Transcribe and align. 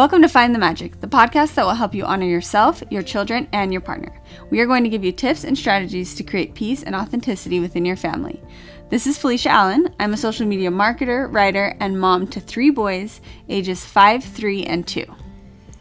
Welcome 0.00 0.22
to 0.22 0.28
Find 0.28 0.54
the 0.54 0.58
Magic, 0.58 0.98
the 0.98 1.06
podcast 1.06 1.56
that 1.56 1.66
will 1.66 1.74
help 1.74 1.94
you 1.94 2.06
honor 2.06 2.24
yourself, 2.24 2.82
your 2.88 3.02
children, 3.02 3.46
and 3.52 3.70
your 3.70 3.82
partner. 3.82 4.18
We 4.48 4.58
are 4.60 4.66
going 4.66 4.82
to 4.82 4.88
give 4.88 5.04
you 5.04 5.12
tips 5.12 5.44
and 5.44 5.58
strategies 5.58 6.14
to 6.14 6.22
create 6.22 6.54
peace 6.54 6.82
and 6.82 6.94
authenticity 6.94 7.60
within 7.60 7.84
your 7.84 7.96
family. 7.96 8.42
This 8.88 9.06
is 9.06 9.18
Felicia 9.18 9.50
Allen. 9.50 9.94
I'm 10.00 10.14
a 10.14 10.16
social 10.16 10.46
media 10.46 10.70
marketer, 10.70 11.30
writer, 11.30 11.76
and 11.80 12.00
mom 12.00 12.28
to 12.28 12.40
three 12.40 12.70
boys, 12.70 13.20
ages 13.50 13.84
5, 13.84 14.24
3, 14.24 14.64
and 14.64 14.88
2. 14.88 15.04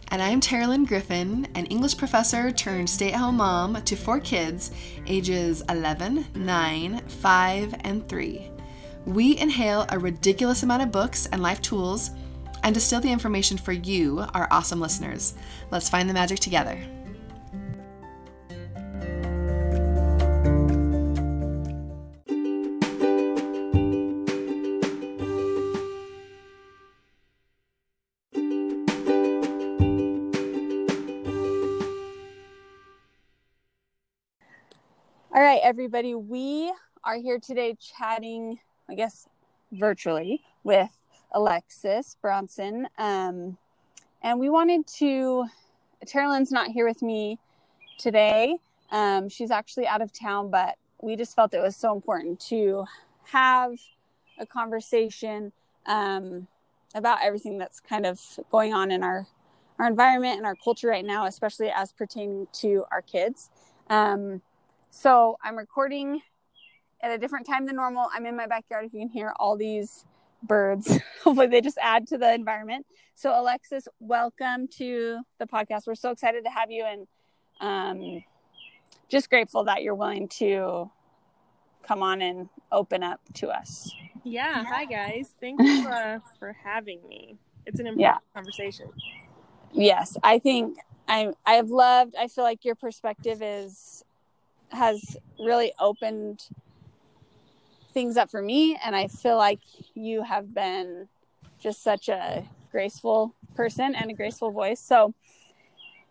And 0.09 0.21
I'm 0.21 0.41
Terilyn 0.41 0.85
Griffin, 0.85 1.47
an 1.55 1.67
English 1.67 1.95
professor 1.95 2.51
turned 2.51 2.89
stay 2.89 3.13
at 3.13 3.19
home 3.21 3.37
mom 3.37 3.81
to 3.83 3.95
four 3.95 4.19
kids, 4.19 4.71
ages 5.07 5.63
11, 5.69 6.25
9, 6.35 7.01
5, 7.07 7.75
and 7.85 8.09
3. 8.09 8.51
We 9.05 9.37
inhale 9.37 9.85
a 9.87 9.97
ridiculous 9.97 10.63
amount 10.63 10.83
of 10.83 10.91
books 10.91 11.25
and 11.27 11.41
life 11.41 11.61
tools 11.61 12.11
and 12.63 12.73
distill 12.73 13.01
the 13.01 13.11
information 13.11 13.57
for 13.57 13.71
you, 13.71 14.25
our 14.33 14.47
awesome 14.51 14.79
listeners. 14.79 15.33
Let's 15.71 15.89
find 15.89 16.09
the 16.09 16.13
magic 16.13 16.39
together. 16.39 16.79
All 35.31 35.45
right, 35.45 35.61
everybody, 35.63 36.15
we 36.15 36.73
are 37.03 37.15
here 37.15 37.39
today 37.39 37.77
chatting, 37.79 38.59
I 38.89 38.95
guess, 38.95 39.27
virtually 39.71 40.41
with 40.63 40.89
Elexis 41.33 42.15
Bronson. 42.21 42.87
Um, 42.97 43.57
and 44.21 44.39
we 44.39 44.49
wanted 44.49 44.87
to, 44.97 45.45
Terilyn's 46.05 46.51
not 46.51 46.67
here 46.67 46.87
with 46.87 47.01
me 47.01 47.37
today. 47.97 48.57
Um, 48.91 49.29
she's 49.29 49.51
actually 49.51 49.87
out 49.87 50.01
of 50.01 50.11
town, 50.11 50.49
but 50.49 50.75
we 51.01 51.15
just 51.15 51.35
felt 51.35 51.53
it 51.53 51.61
was 51.61 51.75
so 51.75 51.93
important 51.93 52.39
to 52.41 52.85
have 53.25 53.73
a 54.39 54.45
conversation 54.45 55.51
um, 55.85 56.47
about 56.95 57.19
everything 57.21 57.57
that's 57.57 57.79
kind 57.79 58.05
of 58.05 58.19
going 58.51 58.73
on 58.73 58.91
in 58.91 59.03
our 59.03 59.27
our 59.79 59.87
environment 59.87 60.35
and 60.35 60.45
our 60.45 60.55
culture 60.55 60.89
right 60.89 61.05
now, 61.05 61.25
especially 61.25 61.71
as 61.73 61.93
pertaining 61.93 62.47
to 62.51 62.83
our 62.91 63.01
kids. 63.01 63.49
Um, 63.89 64.41
so 64.89 65.37
I'm 65.41 65.57
recording 65.57 66.21
at 67.01 67.11
a 67.11 67.17
different 67.17 67.47
time 67.47 67.65
than 67.65 67.77
normal. 67.77 68.09
I'm 68.13 68.25
in 68.25 68.35
my 68.35 68.45
backyard. 68.45 68.83
If 68.85 68.93
you 68.93 68.99
can 68.99 69.07
hear 69.07 69.33
all 69.39 69.55
these 69.55 70.05
birds. 70.43 70.99
Hopefully, 71.23 71.47
they 71.47 71.61
just 71.61 71.77
add 71.81 72.07
to 72.07 72.17
the 72.17 72.33
environment. 72.33 72.85
So, 73.15 73.31
Elexis, 73.31 73.87
welcome 73.99 74.67
to 74.77 75.19
the 75.39 75.45
podcast. 75.45 75.87
We're 75.87 75.95
so 75.95 76.11
excited 76.11 76.43
to 76.45 76.49
have 76.49 76.71
you 76.71 76.85
and 76.85 77.07
um, 77.59 78.23
just 79.09 79.29
grateful 79.29 79.65
that 79.65 79.83
you're 79.83 79.95
willing 79.95 80.27
to 80.29 80.89
come 81.83 82.03
on 82.03 82.21
and 82.21 82.49
open 82.71 83.03
up 83.03 83.19
to 83.35 83.49
us. 83.49 83.91
Yeah. 84.23 84.63
Hi, 84.65 84.85
guys. 84.85 85.31
Thank 85.39 85.61
you 85.61 85.87
uh, 85.87 86.19
for 86.39 86.55
having 86.63 86.99
me. 87.07 87.37
It's 87.65 87.79
an 87.79 87.87
important 87.87 88.01
yeah. 88.01 88.33
conversation. 88.33 88.89
Yes. 89.71 90.17
I 90.23 90.39
think 90.39 90.77
I, 91.07 91.33
I've 91.45 91.69
loved, 91.69 92.15
I 92.17 92.27
feel 92.27 92.43
like 92.43 92.63
your 92.63 92.75
perspective 92.75 93.41
is, 93.41 94.03
has 94.71 95.17
really 95.39 95.73
opened 95.79 96.47
things 97.99 98.17
up 98.17 98.29
for 98.29 98.41
me 98.41 98.77
and 98.83 98.95
i 98.95 99.07
feel 99.07 99.35
like 99.35 99.59
you 99.93 100.23
have 100.23 100.53
been 100.53 101.07
just 101.59 101.83
such 101.83 102.09
a 102.09 102.47
graceful 102.71 103.35
person 103.55 103.93
and 103.95 104.09
a 104.09 104.13
graceful 104.13 104.51
voice. 104.51 104.79
So 104.79 105.13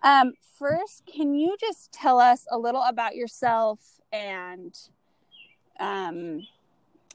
um, 0.03 0.34
first 0.59 1.05
can 1.06 1.34
you 1.34 1.56
just 1.59 1.93
tell 1.93 2.21
us 2.21 2.47
a 2.50 2.59
little 2.59 2.82
about 2.82 3.16
yourself 3.16 3.81
and 4.12 4.76
um, 5.81 6.47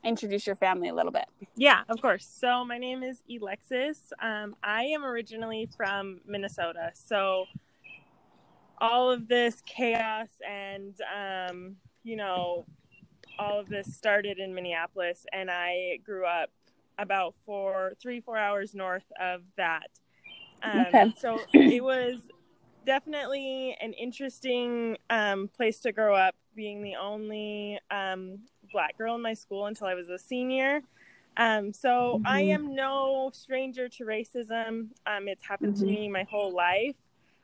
introduce 0.03 0.47
your 0.47 0.55
family 0.55 0.89
a 0.89 0.93
little 0.93 1.11
bit? 1.11 1.25
Yeah 1.55 1.81
of 1.87 2.01
course. 2.01 2.25
So 2.25 2.65
my 2.65 2.77
name 2.77 3.03
is 3.03 3.21
elexis. 3.29 4.11
Um, 4.19 4.55
i 4.63 4.83
am 4.83 5.05
originally 5.05 5.69
from 5.77 6.21
minnesota. 6.25 6.91
So 6.95 7.45
all 8.79 9.11
of 9.11 9.27
this 9.27 9.61
chaos 9.65 10.29
and 10.45 10.95
um, 11.15 11.75
you 12.03 12.15
know 12.15 12.65
all 13.39 13.59
of 13.59 13.69
this 13.69 13.95
started 13.95 14.39
in 14.39 14.53
Minneapolis, 14.53 15.25
and 15.31 15.49
I 15.51 15.99
grew 16.03 16.25
up 16.25 16.49
about 16.97 17.33
four, 17.45 17.93
three, 18.01 18.19
four 18.21 18.37
hours 18.37 18.73
north 18.75 19.11
of 19.19 19.41
that. 19.57 19.89
Um, 20.61 20.85
okay. 20.87 21.13
So 21.17 21.39
it 21.53 21.83
was 21.83 22.19
definitely 22.85 23.75
an 23.81 23.93
interesting 23.93 24.97
um, 25.09 25.47
place 25.47 25.79
to 25.81 25.91
grow 25.91 26.15
up, 26.15 26.35
being 26.55 26.83
the 26.83 26.95
only 26.95 27.79
um, 27.89 28.39
black 28.71 28.97
girl 28.97 29.15
in 29.15 29.21
my 29.21 29.33
school 29.33 29.65
until 29.65 29.87
I 29.87 29.93
was 29.93 30.09
a 30.09 30.19
senior. 30.19 30.81
Um, 31.35 31.73
so 31.73 31.89
mm-hmm. 32.17 32.27
I 32.27 32.41
am 32.41 32.75
no 32.75 33.31
stranger 33.33 33.89
to 33.89 34.05
racism. 34.05 34.89
Um, 35.07 35.27
it's 35.27 35.43
happened 35.43 35.75
mm-hmm. 35.75 35.85
to 35.87 35.91
me 35.91 36.09
my 36.09 36.23
whole 36.29 36.53
life. 36.53 36.95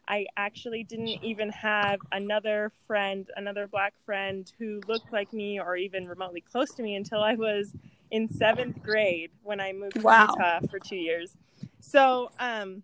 I 0.10 0.26
actually 0.38 0.84
didn't 0.84 1.24
even 1.24 1.50
have 1.50 2.00
another 2.12 2.72
friend, 2.88 3.30
another 3.36 3.68
black 3.68 3.94
friend 4.06 4.52
who 4.58 4.82
looked 4.88 5.14
like 5.14 5.32
me 5.32 5.60
or 5.60 5.78
even 5.78 6.08
remotely 6.08 6.42
close 6.42 6.72
to 6.72 6.84
me 6.84 6.96
until 6.96 7.22
I 7.22 7.36
was 7.36 7.74
in 8.10 8.28
seventh 8.28 8.82
grade 8.82 9.30
when 9.44 9.60
I 9.60 9.72
moved 9.72 10.02
wow. 10.02 10.26
to 10.26 10.32
Utah 10.32 10.60
for 10.72 10.80
two 10.80 10.96
years. 10.96 11.38
So, 11.80 12.32
um, 12.40 12.82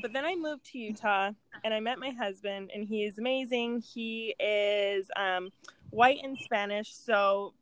but 0.00 0.14
then 0.14 0.24
I 0.24 0.34
moved 0.34 0.64
to 0.72 0.78
Utah 0.78 1.32
and 1.62 1.74
I 1.74 1.80
met 1.80 1.98
my 1.98 2.10
husband, 2.10 2.70
and 2.74 2.86
he 2.86 3.04
is 3.04 3.18
amazing. 3.18 3.82
He 3.82 4.34
is 4.40 5.10
um, 5.14 5.50
white 5.90 6.20
and 6.22 6.38
Spanish, 6.38 6.94
so 6.94 7.52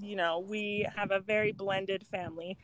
you 0.00 0.14
know 0.14 0.38
we 0.38 0.86
have 0.94 1.10
a 1.10 1.18
very 1.18 1.50
blended 1.52 2.06
family. 2.06 2.56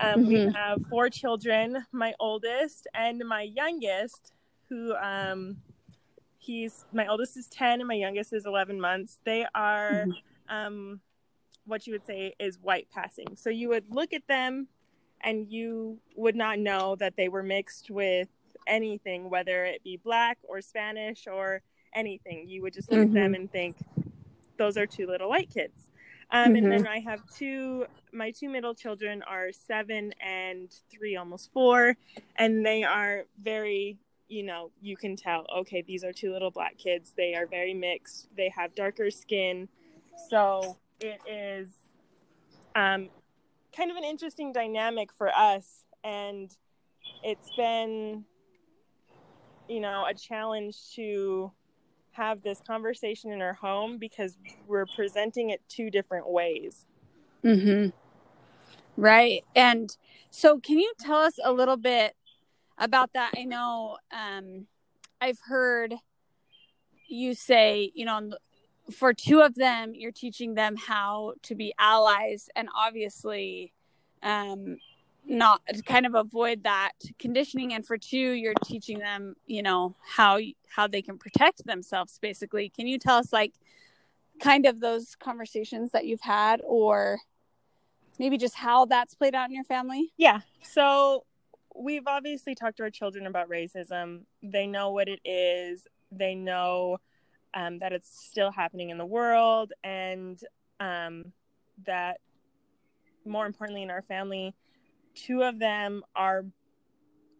Um, 0.00 0.20
mm-hmm. 0.20 0.28
We 0.28 0.52
have 0.52 0.78
four 0.90 1.08
children. 1.10 1.86
My 1.92 2.14
oldest 2.20 2.86
and 2.94 3.22
my 3.26 3.42
youngest 3.42 4.32
who 4.68 4.94
um 4.96 5.56
he's 6.38 6.84
my 6.92 7.06
oldest 7.06 7.36
is 7.36 7.48
10 7.48 7.80
and 7.80 7.88
my 7.88 7.94
youngest 7.94 8.32
is 8.32 8.46
11 8.46 8.80
months 8.80 9.18
they 9.24 9.44
are 9.54 10.06
mm-hmm. 10.06 10.10
um 10.54 11.00
what 11.66 11.86
you 11.86 11.92
would 11.92 12.06
say 12.06 12.34
is 12.38 12.58
white 12.62 12.88
passing 12.92 13.26
so 13.34 13.50
you 13.50 13.68
would 13.68 13.84
look 13.90 14.12
at 14.12 14.26
them 14.28 14.68
and 15.22 15.50
you 15.50 15.98
would 16.14 16.36
not 16.36 16.58
know 16.58 16.94
that 16.96 17.16
they 17.16 17.28
were 17.28 17.42
mixed 17.42 17.90
with 17.90 18.28
anything 18.66 19.28
whether 19.28 19.64
it 19.64 19.82
be 19.82 19.96
black 19.96 20.38
or 20.44 20.60
spanish 20.60 21.26
or 21.26 21.62
anything 21.94 22.48
you 22.48 22.62
would 22.62 22.72
just 22.72 22.90
look 22.90 23.00
mm-hmm. 23.00 23.16
at 23.16 23.22
them 23.22 23.32
mm-hmm. 23.32 23.40
and 23.42 23.52
think 23.52 23.76
those 24.56 24.76
are 24.76 24.86
two 24.86 25.06
little 25.06 25.28
white 25.28 25.50
kids 25.52 25.90
um, 26.30 26.48
mm-hmm. 26.48 26.56
and 26.56 26.72
then 26.72 26.86
i 26.86 26.98
have 26.98 27.20
two 27.34 27.86
my 28.12 28.30
two 28.30 28.48
middle 28.48 28.74
children 28.74 29.22
are 29.28 29.50
seven 29.52 30.12
and 30.20 30.74
three 30.90 31.16
almost 31.16 31.52
four 31.52 31.96
and 32.36 32.64
they 32.64 32.82
are 32.82 33.24
very 33.42 33.98
you 34.28 34.42
know, 34.42 34.70
you 34.80 34.96
can 34.96 35.16
tell, 35.16 35.46
okay, 35.58 35.82
these 35.86 36.04
are 36.04 36.12
two 36.12 36.32
little 36.32 36.50
black 36.50 36.76
kids. 36.78 37.12
They 37.16 37.34
are 37.34 37.46
very 37.46 37.74
mixed. 37.74 38.28
They 38.36 38.52
have 38.56 38.74
darker 38.74 39.10
skin. 39.10 39.68
So 40.28 40.78
it 41.00 41.20
is 41.28 41.68
um, 42.74 43.08
kind 43.76 43.90
of 43.90 43.96
an 43.96 44.04
interesting 44.04 44.52
dynamic 44.52 45.12
for 45.12 45.28
us. 45.28 45.84
And 46.02 46.50
it's 47.22 47.50
been, 47.56 48.24
you 49.68 49.80
know, 49.80 50.06
a 50.08 50.14
challenge 50.14 50.76
to 50.94 51.52
have 52.12 52.42
this 52.42 52.60
conversation 52.66 53.30
in 53.30 53.42
our 53.42 53.52
home 53.52 53.98
because 53.98 54.38
we're 54.66 54.86
presenting 54.86 55.50
it 55.50 55.60
two 55.68 55.90
different 55.90 56.28
ways. 56.28 56.86
Mm-hmm. 57.44 57.90
Right. 58.96 59.44
And 59.54 59.94
so, 60.30 60.58
can 60.58 60.78
you 60.78 60.92
tell 60.98 61.18
us 61.18 61.34
a 61.44 61.52
little 61.52 61.76
bit 61.76 62.16
about 62.78 63.12
that. 63.14 63.32
I 63.36 63.44
know 63.44 63.98
um, 64.12 64.66
I've 65.20 65.40
heard 65.40 65.94
you 67.08 67.34
say, 67.34 67.92
you 67.94 68.04
know, 68.04 68.32
for 68.90 69.12
two 69.12 69.40
of 69.40 69.54
them, 69.54 69.94
you're 69.94 70.12
teaching 70.12 70.54
them 70.54 70.76
how 70.76 71.34
to 71.42 71.54
be 71.54 71.74
allies, 71.78 72.48
and 72.54 72.68
obviously, 72.74 73.72
um, 74.22 74.78
not 75.24 75.60
kind 75.84 76.06
of 76.06 76.14
avoid 76.14 76.62
that 76.62 76.92
conditioning. 77.18 77.72
And 77.74 77.84
for 77.84 77.98
two, 77.98 78.16
you're 78.16 78.54
teaching 78.64 79.00
them, 79.00 79.34
you 79.46 79.62
know, 79.62 79.96
how 80.06 80.38
how 80.68 80.86
they 80.86 81.02
can 81.02 81.18
protect 81.18 81.66
themselves. 81.66 82.18
Basically, 82.20 82.68
can 82.68 82.86
you 82.86 82.98
tell 82.98 83.16
us 83.16 83.32
like 83.32 83.54
kind 84.40 84.66
of 84.66 84.80
those 84.80 85.16
conversations 85.16 85.90
that 85.90 86.06
you've 86.06 86.20
had, 86.20 86.60
or 86.64 87.18
maybe 88.18 88.38
just 88.38 88.54
how 88.54 88.84
that's 88.84 89.14
played 89.14 89.34
out 89.34 89.48
in 89.48 89.54
your 89.54 89.64
family? 89.64 90.12
Yeah. 90.16 90.40
So 90.62 91.24
we've 91.78 92.06
obviously 92.06 92.54
talked 92.54 92.78
to 92.78 92.84
our 92.84 92.90
children 92.90 93.26
about 93.26 93.48
racism. 93.48 94.22
They 94.42 94.66
know 94.66 94.90
what 94.90 95.08
it 95.08 95.20
is. 95.24 95.86
They 96.10 96.34
know 96.34 96.98
um, 97.54 97.78
that 97.78 97.92
it's 97.92 98.26
still 98.28 98.50
happening 98.50 98.90
in 98.90 98.98
the 98.98 99.06
world, 99.06 99.72
and 99.82 100.40
um, 100.80 101.32
that 101.84 102.18
more 103.24 103.46
importantly, 103.46 103.82
in 103.82 103.90
our 103.90 104.02
family, 104.02 104.54
two 105.14 105.42
of 105.42 105.58
them 105.58 106.02
are, 106.14 106.44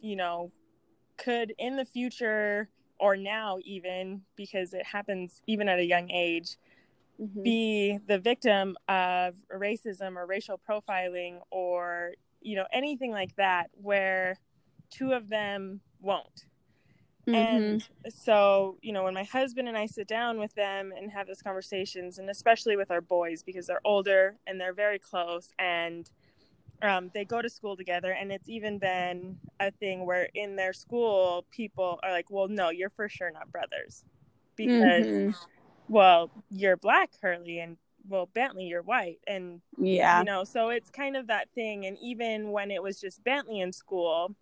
you 0.00 0.16
know, 0.16 0.50
could 1.16 1.54
in 1.58 1.76
the 1.76 1.84
future 1.84 2.68
or 2.98 3.16
now 3.16 3.58
even 3.64 4.22
because 4.36 4.72
it 4.74 4.84
happens 4.84 5.42
even 5.46 5.68
at 5.68 5.78
a 5.78 5.84
young 5.84 6.10
age 6.10 6.56
mm-hmm. 7.20 7.42
be 7.42 7.98
the 8.06 8.18
victim 8.18 8.76
of 8.88 9.34
racism 9.54 10.16
or 10.16 10.26
racial 10.26 10.60
profiling 10.68 11.40
or 11.50 12.12
you 12.40 12.56
know 12.56 12.66
anything 12.72 13.10
like 13.10 13.34
that 13.36 13.70
where 13.74 14.38
two 14.90 15.12
of 15.12 15.28
them 15.28 15.80
won't 16.00 16.46
mm-hmm. 17.26 17.34
and 17.34 17.88
so 18.08 18.76
you 18.82 18.92
know 18.92 19.04
when 19.04 19.14
my 19.14 19.24
husband 19.24 19.68
and 19.68 19.76
i 19.76 19.86
sit 19.86 20.06
down 20.06 20.38
with 20.38 20.54
them 20.54 20.92
and 20.96 21.10
have 21.10 21.26
those 21.26 21.42
conversations 21.42 22.18
and 22.18 22.30
especially 22.30 22.76
with 22.76 22.90
our 22.90 23.00
boys 23.00 23.42
because 23.42 23.66
they're 23.66 23.80
older 23.84 24.36
and 24.46 24.60
they're 24.60 24.74
very 24.74 24.98
close 24.98 25.50
and 25.58 26.10
um, 26.82 27.10
they 27.14 27.24
go 27.24 27.40
to 27.40 27.48
school 27.48 27.74
together 27.74 28.12
and 28.12 28.30
it's 28.30 28.50
even 28.50 28.78
been 28.78 29.38
a 29.60 29.70
thing 29.70 30.04
where 30.04 30.28
in 30.34 30.56
their 30.56 30.74
school 30.74 31.46
people 31.50 31.98
are 32.02 32.12
like 32.12 32.30
well 32.30 32.48
no 32.48 32.68
you're 32.70 32.90
for 32.90 33.08
sure 33.08 33.30
not 33.30 33.50
brothers 33.50 34.04
because 34.56 35.06
mm-hmm. 35.06 35.44
well 35.88 36.30
you're 36.50 36.76
black 36.76 37.10
hurley 37.22 37.60
and 37.60 37.78
well 38.08 38.28
bentley 38.34 38.64
you're 38.64 38.82
white 38.82 39.18
and 39.26 39.60
yeah 39.78 40.18
you 40.18 40.24
know 40.24 40.44
so 40.44 40.68
it's 40.68 40.90
kind 40.90 41.16
of 41.16 41.26
that 41.26 41.48
thing 41.54 41.86
and 41.86 41.96
even 42.00 42.50
when 42.50 42.70
it 42.70 42.82
was 42.82 43.00
just 43.00 43.22
bentley 43.24 43.60
in 43.60 43.72
school 43.72 44.34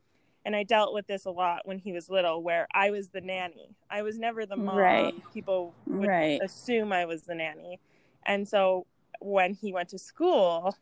and 0.44 0.54
i 0.54 0.62
dealt 0.62 0.92
with 0.94 1.06
this 1.06 1.24
a 1.24 1.30
lot 1.30 1.60
when 1.64 1.78
he 1.78 1.92
was 1.92 2.10
little 2.10 2.42
where 2.42 2.66
i 2.74 2.90
was 2.90 3.08
the 3.08 3.20
nanny 3.20 3.74
i 3.90 4.02
was 4.02 4.18
never 4.18 4.46
the 4.46 4.56
mom 4.56 4.76
right. 4.76 5.14
people 5.32 5.74
would 5.86 6.08
right. 6.08 6.40
assume 6.42 6.92
i 6.92 7.04
was 7.04 7.22
the 7.22 7.34
nanny 7.34 7.78
and 8.26 8.46
so 8.46 8.86
when 9.20 9.54
he 9.54 9.72
went 9.72 9.88
to 9.88 9.98
school 9.98 10.76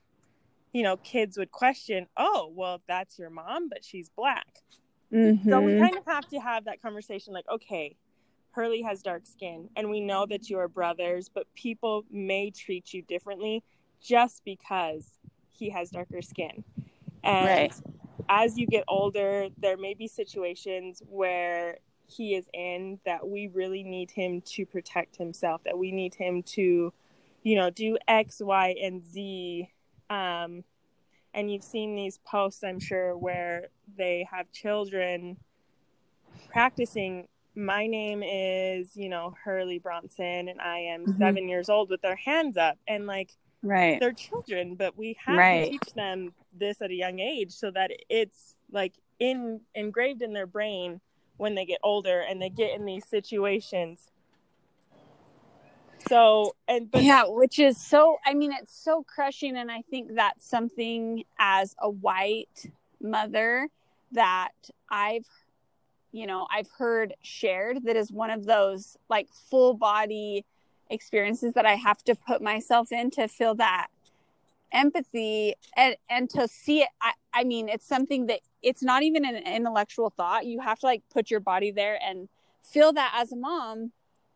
you 0.73 0.83
know, 0.83 0.97
kids 0.99 1.37
would 1.37 1.51
question, 1.51 2.07
oh, 2.17 2.51
well, 2.55 2.81
that's 2.89 3.19
your 3.19 3.31
mom, 3.31 3.69
but 3.69 3.85
she's 3.85 4.09
black. 4.09 4.47
Mm-hmm. 5.13 5.49
So 5.49 5.61
we 5.61 5.73
mm-hmm. 5.73 5.83
kind 5.83 5.97
of 5.97 6.05
have 6.07 6.27
to 6.29 6.39
have 6.39 6.65
that 6.65 6.81
conversation 6.81 7.35
like, 7.35 7.45
okay, 7.53 7.97
Hurley 8.53 8.83
has 8.83 9.03
dark 9.03 9.27
skin, 9.27 9.69
and 9.77 9.91
we 9.91 10.01
know 10.01 10.27
that 10.27 10.51
you 10.51 10.59
are 10.59 10.69
brothers, 10.69 11.31
but 11.33 11.47
people 11.55 12.05
may 12.11 12.51
treat 12.51 12.93
you 12.93 13.03
differently 13.03 13.63
just 14.03 14.45
because 14.45 15.07
he 15.51 15.71
has 15.71 15.91
darker 15.91 16.23
skin. 16.23 16.65
And 17.25 17.47
right. 17.47 17.75
as 18.29 18.59
you 18.59 18.67
get 18.67 18.85
older, 18.89 19.49
there 19.59 19.77
may 19.77 19.95
be 19.95 20.09
situations 20.09 21.03
where 21.09 21.79
he 22.07 22.35
is 22.35 22.47
in 22.53 22.99
that 23.07 23.27
we 23.27 23.49
really 23.49 23.83
need 23.83 24.11
him 24.11 24.43
to 24.43 24.67
protect 24.67 25.17
himself, 25.17 25.63
that 25.65 25.79
we 25.79 25.93
need 25.93 26.15
him 26.15 26.43
to, 26.43 26.93
you 27.43 27.57
know, 27.57 27.71
do 27.71 27.97
X, 28.07 28.41
Y, 28.41 28.75
and 28.83 29.03
Z 29.05 29.71
um, 30.13 30.65
and 31.33 31.51
you've 31.51 31.65
seen 31.65 31.97
these 31.97 32.19
posts, 32.19 32.63
I'm 32.63 32.79
sure, 32.79 33.17
where 33.17 33.69
they 33.97 34.29
have 34.31 34.53
children 34.53 35.39
practicing. 36.51 37.29
My 37.55 37.87
name 37.87 38.23
is, 38.23 38.97
you 38.97 39.09
know, 39.09 39.35
Hurley 39.45 39.79
Bronson, 39.79 40.49
and 40.49 40.61
I 40.61 40.79
am 40.79 41.03
mm-hmm. 41.03 41.19
seven 41.19 41.49
years 41.49 41.69
old 41.69 41.91
with 41.91 42.01
their 42.01 42.17
hands 42.17 42.57
up. 42.57 42.79
And 42.89 43.07
like, 43.07 43.31
right, 43.63 44.01
they're 44.01 44.13
children, 44.13 44.75
but 44.75 44.97
we 44.97 45.17
have 45.25 45.37
right. 45.37 45.65
to 45.65 45.71
teach 45.71 45.95
them 45.95 46.33
this 46.59 46.81
at 46.81 46.91
a 46.91 46.95
young 46.95 47.19
age 47.19 47.53
so 47.53 47.71
that 47.71 47.91
it's 48.09 48.57
like 48.71 48.95
in 49.19 49.61
engraved 49.75 50.23
in 50.23 50.33
their 50.33 50.47
brain 50.47 51.01
when 51.37 51.55
they 51.55 51.65
get 51.65 51.79
older 51.83 52.21
and 52.21 52.41
they 52.41 52.49
get 52.49 52.75
in 52.75 52.85
these 52.85 53.07
situations 53.07 54.11
so 56.09 56.55
and 56.69 56.91
but 56.91 57.03
yeah 57.03 57.25
which 57.27 57.59
is 57.59 57.77
so 57.77 58.19
i 58.27 58.35
mean 58.35 58.53
it's 58.53 58.75
so 58.75 59.05
crushing 59.05 59.57
and 59.57 59.71
i 59.71 59.83
think 59.91 60.15
that's 60.15 60.45
something 60.49 61.23
as 61.39 61.77
a 61.79 61.89
white 61.89 62.71
mother 63.01 63.69
that 64.11 64.53
i've 64.91 65.27
you 66.13 66.27
know 66.27 66.47
i've 66.51 66.71
heard 66.79 67.15
shared 67.23 67.85
that 67.85 67.97
is 67.97 68.13
one 68.13 68.31
of 68.31 68.45
those 68.45 68.97
like 69.09 69.29
full 69.33 69.75
body 69.75 70.45
experiences 70.91 71.55
that 71.55 71.67
i 71.67 71.75
have 71.75 72.03
to 72.05 72.15
put 72.15 72.43
myself 72.43 72.93
in 72.93 73.11
to 73.11 73.27
feel 73.27 73.55
that 73.55 73.89
empathy 74.73 75.55
and 75.77 75.97
and 76.09 76.31
to 76.31 76.47
see 76.49 76.81
it 76.83 76.89
i, 77.01 77.13
I 77.35 77.45
mean 77.45 77.69
it's 77.69 77.87
something 77.87 78.27
that 78.27 78.41
it's 78.63 78.83
not 78.83 79.03
even 79.03 79.25
an 79.25 79.37
intellectual 79.37 80.11
thought 80.11 80.47
you 80.47 80.61
have 80.61 80.79
to 80.81 80.87
like 80.87 81.03
put 81.13 81.31
your 81.31 81.41
body 81.41 81.71
there 81.71 81.99
and 82.03 82.29
feel 82.63 82.93
that 82.93 83.13
as 83.17 83.33
a 83.33 83.37
mom 83.37 83.93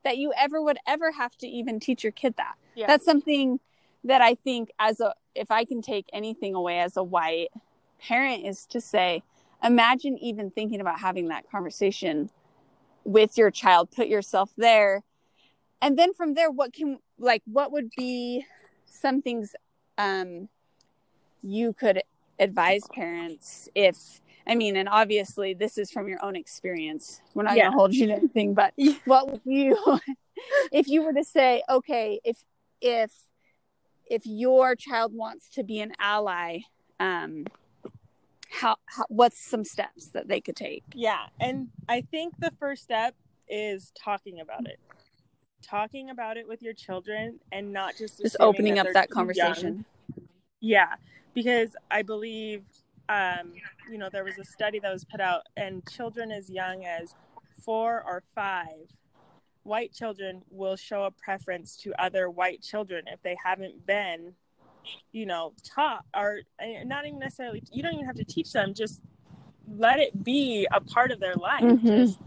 that 0.07 0.19
you 0.19 0.33
ever 0.39 0.63
would 0.63 0.79
ever 0.87 1.11
have 1.11 1.37
to 1.37 1.49
even 1.49 1.81
teach 1.81 2.05
your 2.05 2.13
kid 2.13 2.35
that. 2.37 2.55
Yeah. 2.77 2.87
That's 2.87 3.05
something 3.05 3.59
that 4.05 4.23
I 4.23 4.37
think 4.37 4.71
as 4.79 5.01
a 5.01 5.15
if 5.35 5.51
I 5.51 5.65
can 5.65 5.83
take 5.83 6.07
anything 6.13 6.55
away 6.55 6.79
as 6.79 6.97
a 6.97 7.03
white 7.03 7.49
parent 8.01 8.45
is 8.45 8.67
to 8.67 8.81
say 8.81 9.25
imagine 9.63 10.19
even 10.19 10.51
thinking 10.51 10.81
about 10.81 11.01
having 11.01 11.29
that 11.29 11.51
conversation 11.51 12.31
with 13.05 13.39
your 13.39 13.51
child 13.51 13.91
put 13.91 14.09
yourself 14.09 14.51
there 14.57 15.03
and 15.81 15.99
then 15.99 16.13
from 16.13 16.35
there 16.35 16.51
what 16.51 16.73
can 16.73 16.99
like 17.19 17.43
what 17.47 17.73
would 17.73 17.91
be 17.97 18.45
some 18.85 19.23
things 19.23 19.55
um 19.99 20.49
you 21.43 21.73
could 21.73 22.03
advise 22.39 22.83
parents 22.93 23.69
if 23.75 24.21
I 24.47 24.55
mean, 24.55 24.77
and 24.77 24.89
obviously 24.89 25.55
this 25.55 25.77
is 25.77 25.91
from 25.91 26.09
your 26.09 26.25
own 26.25 26.37
experience. 26.37 27.21
We're 27.35 27.43
not 27.43 27.57
yeah. 27.57 27.65
going 27.65 27.73
to 27.73 27.79
hold 27.79 27.95
you 27.95 28.07
to 28.07 28.13
anything, 28.15 28.55
but 28.55 28.75
what 29.05 29.31
would 29.31 29.41
you, 29.45 29.77
if 30.73 30.87
you 30.87 31.03
were 31.03 31.13
to 31.13 31.25
say, 31.25 31.63
okay, 31.69 32.21
if, 32.25 32.39
if, 32.81 33.11
if 34.09 34.23
your 34.25 34.77
child 34.77 35.13
wants 35.13 35.51
to 35.51 35.65
be 35.65 35.81
an 35.81 35.93
ally, 35.99 36.61
um, 37.01 37.47
how, 38.51 38.77
how 38.87 39.05
what's 39.09 39.39
some 39.39 39.65
steps 39.65 40.09
that 40.09 40.29
they 40.29 40.41
could 40.41 40.57
take? 40.57 40.85
Yeah. 40.95 41.27
And 41.41 41.69
I 41.89 42.03
think 42.03 42.35
the 42.39 42.53
first 42.59 42.83
step 42.83 43.15
is 43.49 43.93
talking 43.99 44.41
about 44.41 44.67
it 44.67 44.79
talking 45.63 46.11
about 46.11 46.37
it 46.37 46.47
with 46.47 46.63
your 46.63 46.75
children 46.75 47.41
and 47.51 47.73
not 47.73 47.97
just 47.97 48.21
just 48.21 48.37
opening 48.39 48.75
that 48.75 48.87
up 48.87 48.93
that 48.93 49.09
conversation 49.09 49.85
young. 50.17 50.29
yeah 50.61 50.95
because 51.35 51.75
i 51.91 52.03
believe 52.03 52.63
um, 53.09 53.53
you 53.91 53.99
know, 53.99 54.09
there 54.11 54.25
was 54.25 54.39
a 54.39 54.45
study 54.45 54.79
that 54.81 54.93
was 54.93 55.05
put 55.05 55.21
out, 55.21 55.43
and 55.57 55.87
children 55.89 56.33
as 56.33 56.51
young 56.51 56.85
as 56.85 57.15
four 57.65 58.03
or 58.07 58.23
five, 58.35 58.89
white 59.63 59.93
children 59.93 60.43
will 60.51 60.77
show 60.77 61.05
a 61.05 61.11
preference 61.11 61.77
to 61.79 61.93
other 62.03 62.31
white 62.31 62.63
children 62.63 63.05
if 63.07 63.23
they 63.23 63.37
haven't 63.43 63.87
been, 63.87 64.33
you 65.13 65.27
know, 65.27 65.53
taught 65.65 66.05
or 66.15 66.41
not 66.85 67.07
even 67.07 67.19
necessarily, 67.19 67.63
you 67.73 67.83
don't 67.83 67.95
even 67.95 68.07
have 68.07 68.17
to 68.17 68.25
teach 68.25 68.53
them, 68.53 68.75
just 68.75 69.01
let 69.69 69.99
it 69.99 70.23
be 70.23 70.67
a 70.73 70.81
part 70.81 71.11
of 71.11 71.21
their 71.21 71.35
life. 71.35 71.63
Mm-hmm. 71.63 71.87
Just 71.87 72.19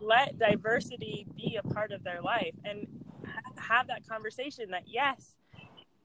let 0.00 0.38
diversity 0.38 1.26
be 1.36 1.58
a 1.62 1.68
part 1.68 1.92
of 1.92 2.02
their 2.02 2.20
life 2.20 2.54
and 2.64 2.86
have 3.56 3.86
that 3.86 4.06
conversation 4.06 4.70
that, 4.70 4.84
yes, 4.86 5.36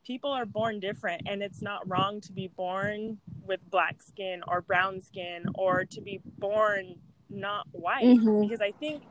people 0.07 0.31
are 0.31 0.45
born 0.45 0.79
different 0.79 1.21
and 1.25 1.43
it's 1.43 1.61
not 1.61 1.87
wrong 1.89 2.21
to 2.21 2.31
be 2.31 2.47
born 2.47 3.17
with 3.45 3.59
black 3.69 4.01
skin 4.01 4.41
or 4.47 4.61
brown 4.61 5.01
skin 5.01 5.43
or 5.55 5.83
to 5.83 5.99
be 5.99 6.21
born 6.37 6.95
not 7.29 7.67
white 7.73 8.05
mm-hmm. 8.05 8.41
because 8.41 8.61
i 8.61 8.71
think 8.71 9.03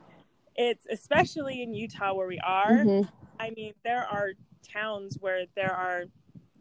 it's 0.54 0.86
especially 0.90 1.62
in 1.62 1.74
utah 1.74 2.14
where 2.14 2.26
we 2.26 2.38
are 2.38 2.70
mm-hmm. 2.70 3.08
i 3.38 3.50
mean 3.50 3.74
there 3.84 4.06
are 4.10 4.30
towns 4.66 5.18
where 5.20 5.44
there 5.54 5.72
are 5.72 6.04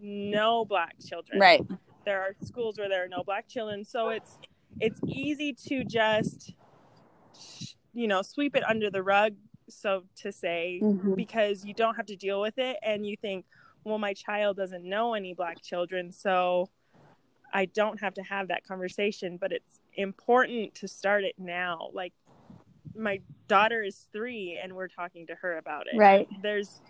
no 0.02 0.66
black 0.66 0.96
children 1.06 1.40
right 1.40 1.62
there 2.06 2.22
are 2.22 2.36
schools 2.44 2.78
where 2.78 2.90
there 2.90 3.04
are 3.04 3.08
no 3.08 3.24
black 3.24 3.48
children 3.48 3.84
so 3.84 4.10
it's 4.10 4.38
it's 4.80 5.00
easy 5.08 5.54
to 5.54 5.84
just 5.84 6.54
you 7.94 8.08
know 8.08 8.22
sweep 8.22 8.56
it 8.56 8.64
under 8.68 8.90
the 8.90 9.02
rug 9.02 9.34
so 9.68 10.04
to 10.16 10.32
say 10.32 10.80
mm-hmm. 10.84 11.14
because 11.16 11.66
you 11.66 11.74
don't 11.74 11.96
have 11.96 12.06
to 12.06 12.16
deal 12.16 12.40
with 12.40 12.58
it 12.58 12.78
and 12.84 13.06
you 13.06 13.16
think 13.16 13.46
well, 13.86 14.00
my 14.00 14.14
child 14.14 14.58
doesn't 14.58 14.84
know 14.84 15.14
any 15.14 15.34
black 15.34 15.62
children, 15.62 16.12
so 16.12 16.70
I 17.54 17.66
don't 17.66 18.02
have 18.02 18.16
to 18.16 18.24
have 18.24 18.50
that 18.50 18.68
conversation, 18.68 19.38
but 19.40 19.52
it's 19.52 19.80
important 19.94 20.75
to 20.75 20.88
start 20.88 21.24
it 21.24 21.36
now. 21.38 21.90
Like 21.94 22.12
my 22.96 23.22
daughter 23.48 23.84
is 23.84 24.08
3 24.12 24.60
and 24.62 24.74
we're 24.74 24.88
talking 24.88 25.28
to 25.28 25.36
her 25.36 25.58
about 25.58 25.86
it. 25.86 25.98
Right. 25.98 26.28
There's 26.42 26.82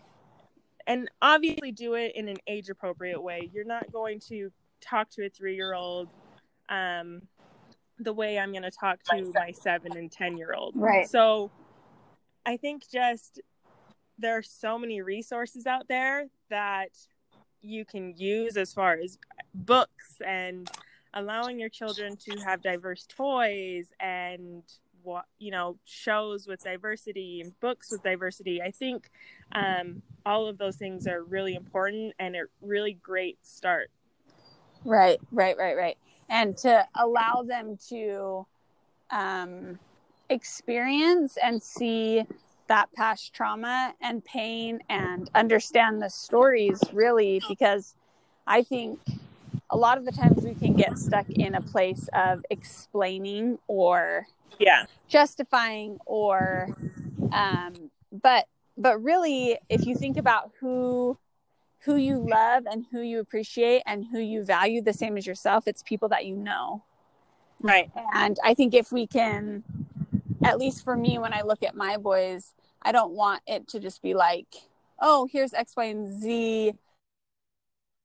and 0.87 1.09
obviously 1.21 1.71
do 1.71 1.95
it 1.95 2.13
in 2.15 2.27
an 2.27 2.37
age 2.47 2.69
appropriate 2.69 3.21
way. 3.21 3.49
You're 3.53 3.65
not 3.65 3.91
going 3.91 4.19
to 4.27 4.51
talk 4.81 5.09
to 5.11 5.25
a 5.25 5.29
3-year-old 5.29 6.09
um 6.69 7.21
the 7.99 8.13
way 8.13 8.37
I'm 8.37 8.51
going 8.51 8.63
to 8.63 8.71
talk 8.71 9.01
to 9.03 9.31
my 9.33 9.51
7 9.51 9.95
and 9.95 10.11
10 10.11 10.37
year 10.37 10.53
old. 10.53 10.73
Right. 10.75 11.09
So 11.09 11.49
I 12.45 12.57
think 12.57 12.83
just 12.91 13.39
there 14.19 14.37
are 14.37 14.43
so 14.43 14.77
many 14.77 15.01
resources 15.01 15.65
out 15.65 15.87
there 15.87 16.25
that 16.49 16.89
you 17.61 17.85
can 17.85 18.13
use 18.17 18.57
as 18.57 18.73
far 18.73 18.93
as 18.93 19.17
books 19.53 20.21
and 20.25 20.69
allowing 21.13 21.59
your 21.59 21.69
children 21.69 22.15
to 22.17 22.37
have 22.41 22.61
diverse 22.61 23.05
toys 23.07 23.87
and 23.99 24.63
you 25.39 25.51
know 25.51 25.77
shows 25.85 26.47
with 26.47 26.63
diversity 26.63 27.41
and 27.41 27.57
books 27.59 27.91
with 27.91 28.03
diversity. 28.03 28.61
I 28.61 28.71
think 28.71 29.09
um, 29.53 30.01
all 30.25 30.47
of 30.47 30.57
those 30.57 30.75
things 30.75 31.07
are 31.07 31.23
really 31.23 31.55
important 31.55 32.13
and 32.19 32.35
a 32.35 32.43
really 32.61 32.93
great 32.93 33.37
start. 33.45 33.89
Right 34.83 35.19
right 35.31 35.57
right 35.57 35.75
right. 35.75 35.97
And 36.29 36.57
to 36.57 36.87
allow 36.95 37.43
them 37.47 37.77
to 37.89 38.45
um, 39.11 39.79
experience 40.29 41.37
and 41.43 41.61
see 41.61 42.23
that 42.67 42.91
past 42.93 43.33
trauma 43.33 43.93
and 44.01 44.25
pain 44.25 44.79
and 44.89 45.29
understand 45.35 46.01
the 46.01 46.09
stories 46.09 46.81
really 46.93 47.41
because 47.47 47.95
I 48.47 48.63
think 48.63 48.99
a 49.69 49.77
lot 49.77 49.97
of 49.97 50.05
the 50.05 50.11
times 50.11 50.43
we 50.43 50.55
can 50.55 50.75
get 50.75 50.97
stuck 50.97 51.29
in 51.29 51.55
a 51.55 51.61
place 51.61 52.09
of 52.13 52.43
explaining 52.49 53.59
or 53.67 54.27
yeah. 54.59 54.85
justifying 55.07 55.97
or 56.05 56.69
um 57.31 57.73
but 58.11 58.45
but 58.77 59.01
really 59.01 59.57
if 59.69 59.85
you 59.85 59.95
think 59.95 60.17
about 60.17 60.51
who 60.59 61.17
who 61.79 61.97
you 61.97 62.17
love 62.17 62.63
and 62.69 62.85
who 62.91 63.01
you 63.01 63.19
appreciate 63.19 63.83
and 63.85 64.05
who 64.11 64.19
you 64.19 64.43
value 64.43 64.81
the 64.81 64.93
same 64.93 65.17
as 65.17 65.27
yourself 65.27 65.67
it's 65.67 65.83
people 65.83 66.09
that 66.09 66.25
you 66.25 66.35
know. 66.35 66.83
Right. 67.61 67.89
And 68.13 68.37
i 68.43 68.53
think 68.53 68.73
if 68.73 68.91
we 68.91 69.07
can 69.07 69.63
at 70.43 70.57
least 70.59 70.83
for 70.83 70.95
me 70.95 71.17
when 71.17 71.33
i 71.33 71.41
look 71.41 71.63
at 71.63 71.75
my 71.75 71.97
boys 71.97 72.53
i 72.81 72.91
don't 72.91 73.13
want 73.13 73.41
it 73.47 73.67
to 73.69 73.79
just 73.79 74.01
be 74.01 74.13
like 74.13 74.47
oh 74.99 75.27
here's 75.31 75.53
x 75.53 75.73
y 75.75 75.85
and 75.85 76.21
z. 76.21 76.73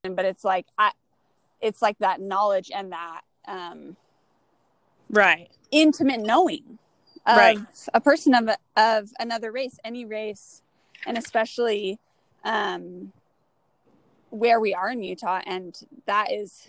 But 0.03 0.25
it's 0.25 0.45
like 0.45 0.67
i 0.79 0.93
it's 1.61 1.83
like 1.83 1.99
that 1.99 2.21
knowledge 2.21 2.71
and 2.75 2.93
that 2.93 3.21
um 3.47 3.97
right 5.11 5.51
intimate 5.71 6.21
knowing 6.21 6.79
of 7.27 7.37
Right. 7.37 7.59
a 7.93 8.01
person 8.01 8.35
of 8.35 8.49
of 8.77 9.11
another 9.19 9.53
race 9.53 9.79
any 9.85 10.05
race 10.05 10.63
and 11.07 11.19
especially 11.19 11.99
um 12.45 13.13
where 14.31 14.61
we 14.61 14.73
are 14.75 14.91
in 14.91 15.03
Utah 15.03 15.41
and 15.47 15.79
that 16.07 16.33
is 16.33 16.69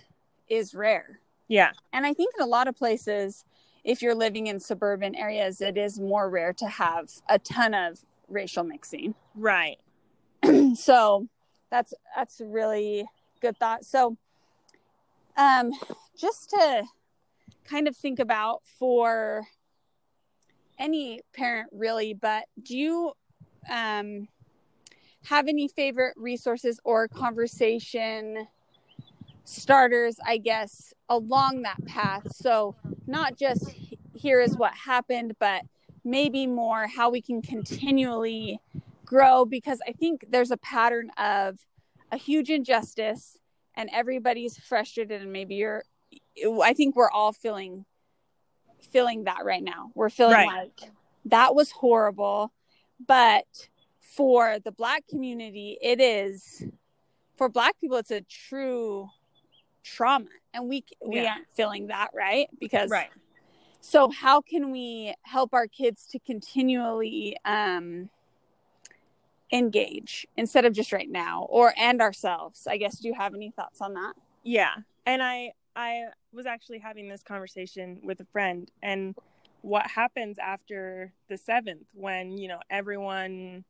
is 0.49 0.73
rare. 0.73 1.19
Yeah. 1.47 1.71
And 1.93 2.05
I 2.05 2.13
think 2.13 2.33
in 2.37 2.43
a 2.43 2.47
lot 2.47 2.67
of 2.67 2.75
places 2.75 3.45
if 3.83 4.01
you're 4.01 4.15
living 4.15 4.47
in 4.47 4.59
suburban 4.59 5.15
areas 5.15 5.61
it 5.61 5.77
is 5.77 5.99
more 5.99 6.29
rare 6.29 6.53
to 6.53 6.67
have 6.67 7.09
a 7.29 7.39
ton 7.39 7.73
of 7.73 7.99
racial 8.27 8.63
mixing. 8.63 9.15
Right. 9.35 9.77
So 10.75 11.27
that's 11.69 11.93
that's 12.15 12.41
a 12.41 12.45
really 12.45 13.05
good 13.41 13.57
thought. 13.57 13.85
So 13.85 14.17
um 15.37 15.71
just 16.17 16.49
to 16.51 16.83
kind 17.65 17.87
of 17.87 17.95
think 17.95 18.19
about 18.19 18.61
for 18.79 19.47
any 20.79 21.21
parent 21.33 21.69
really 21.71 22.13
but 22.13 22.45
do 22.63 22.77
you 22.77 23.11
um 23.69 24.27
have 25.25 25.47
any 25.47 25.67
favorite 25.67 26.15
resources 26.17 26.79
or 26.83 27.07
conversation 27.07 28.47
starters 29.43 30.17
i 30.25 30.37
guess 30.37 30.93
along 31.11 31.61
that 31.63 31.85
path? 31.85 32.33
So 32.33 32.75
not 33.05 33.37
just 33.37 33.69
here 34.15 34.39
is 34.39 34.57
what 34.57 34.73
happened 34.73 35.35
but 35.39 35.63
maybe 36.03 36.47
more 36.47 36.87
how 36.87 37.09
we 37.09 37.21
can 37.21 37.41
continually 37.41 38.59
grow 39.05 39.45
because 39.45 39.79
I 39.87 39.91
think 39.91 40.25
there's 40.29 40.51
a 40.51 40.57
pattern 40.57 41.11
of 41.17 41.59
a 42.11 42.17
huge 42.17 42.49
injustice 42.49 43.37
and 43.75 43.89
everybody's 43.93 44.57
frustrated 44.57 45.21
and 45.21 45.31
maybe 45.31 45.55
you're 45.55 45.83
I 46.63 46.73
think 46.73 46.95
we're 46.95 47.11
all 47.11 47.33
feeling 47.33 47.85
feeling 48.91 49.25
that 49.25 49.45
right 49.45 49.63
now. 49.63 49.91
We're 49.95 50.09
feeling 50.09 50.33
Right. 50.33 50.47
like 50.47 50.91
that 51.25 51.53
was 51.55 51.71
horrible, 51.71 52.51
but 53.05 53.69
for 53.99 54.57
the 54.59 54.71
black 54.71 55.07
community 55.07 55.77
it 55.81 56.01
is 56.01 56.65
for 57.35 57.47
black 57.47 57.79
people 57.79 57.95
it's 57.97 58.11
a 58.11 58.19
true 58.21 59.07
trauma 59.83 60.25
and 60.53 60.67
we 60.67 60.83
we 61.05 61.19
Yeah. 61.21 61.33
aren't 61.35 61.47
feeling 61.55 61.87
that, 61.87 62.09
right? 62.13 62.47
Because 62.59 62.91
right 62.91 63.09
so 63.79 64.09
how 64.11 64.41
can 64.41 64.71
we 64.71 65.13
help 65.23 65.53
our 65.53 65.67
kids 65.67 66.05
to 66.07 66.19
continually 66.19 67.35
um 67.45 68.09
engage 69.51 70.27
instead 70.37 70.65
of 70.65 70.73
just 70.73 70.93
right 70.93 71.09
now 71.09 71.45
or 71.49 71.73
and 71.77 71.99
ourselves 72.01 72.67
i 72.67 72.77
guess 72.77 72.99
do 72.99 73.07
you 73.07 73.13
have 73.13 73.33
any 73.33 73.51
thoughts 73.51 73.81
on 73.81 73.93
that 73.95 74.13
yeah 74.43 74.75
and 75.05 75.21
i 75.21 75.51
i 75.75 76.03
was 76.33 76.45
actually 76.45 76.79
having 76.79 77.07
this 77.09 77.23
conversation 77.23 77.99
with 78.03 78.19
a 78.19 78.25
friend 78.25 78.71
and 78.81 79.15
what 79.61 79.85
happens 79.87 80.37
after 80.39 81.13
the 81.29 81.37
seventh 81.37 81.87
when 81.93 82.37
you 82.37 82.47
know 82.47 82.59
everyone 82.69 83.63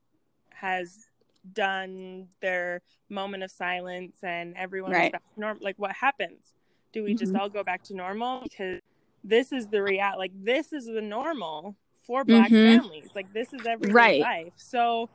has 0.51 1.07
done 1.53 2.27
their 2.41 2.81
moment 3.09 3.43
of 3.43 3.51
silence 3.51 4.17
and 4.23 4.55
everyone's 4.55 4.93
Right. 4.93 5.11
back 5.11 5.23
normal 5.35 5.63
like 5.63 5.75
what 5.77 5.91
happens 5.91 6.53
do 6.93 7.03
we 7.03 7.13
just 7.15 7.33
Mhm. 7.33 7.39
all 7.39 7.49
go 7.49 7.63
back 7.63 7.81
to 7.83 7.95
normal 7.95 8.41
because 8.43 8.79
this 9.23 9.51
is 9.51 9.67
the 9.69 9.81
real 9.81 10.11
like 10.17 10.31
this 10.35 10.71
is 10.71 10.85
the 10.85 11.01
normal 11.01 11.75
for 12.05 12.23
black 12.23 12.51
Mhm. 12.51 12.67
families 12.67 13.09
like 13.15 13.31
this 13.33 13.53
is 13.53 13.65
everyday 13.65 13.93
Right. 13.93 14.21
life 14.21 14.53
so 14.55 15.09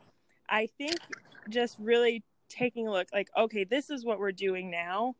i 0.49 0.67
think 0.77 0.99
just 1.49 1.77
really 1.79 2.23
taking 2.49 2.87
a 2.87 2.91
look 2.91 3.07
like 3.13 3.29
okay 3.37 3.63
this 3.63 3.89
is 3.89 4.05
what 4.05 4.19
we're 4.19 4.31
doing 4.31 4.69
now 4.69 5.15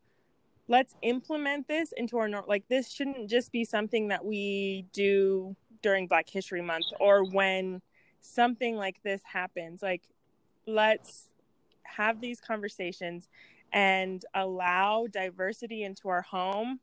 let's 0.68 0.94
implement 1.02 1.66
this 1.66 1.92
into 1.96 2.18
our 2.18 2.28
nor- 2.28 2.44
like 2.46 2.68
this 2.68 2.90
shouldn't 2.90 3.28
just 3.28 3.50
be 3.52 3.64
something 3.64 4.08
that 4.08 4.24
we 4.24 4.84
do 4.92 5.56
during 5.82 6.06
black 6.06 6.28
history 6.28 6.60
month 6.62 6.86
or 7.00 7.24
when 7.24 7.80
something 8.20 8.76
like 8.76 9.02
this 9.02 9.22
happens 9.24 9.80
like 9.82 10.02
let's 10.66 11.28
have 11.84 12.20
these 12.20 12.40
conversations 12.40 13.28
and 13.72 14.24
allow 14.34 15.06
diversity 15.10 15.82
into 15.84 16.08
our 16.08 16.22
home 16.22 16.80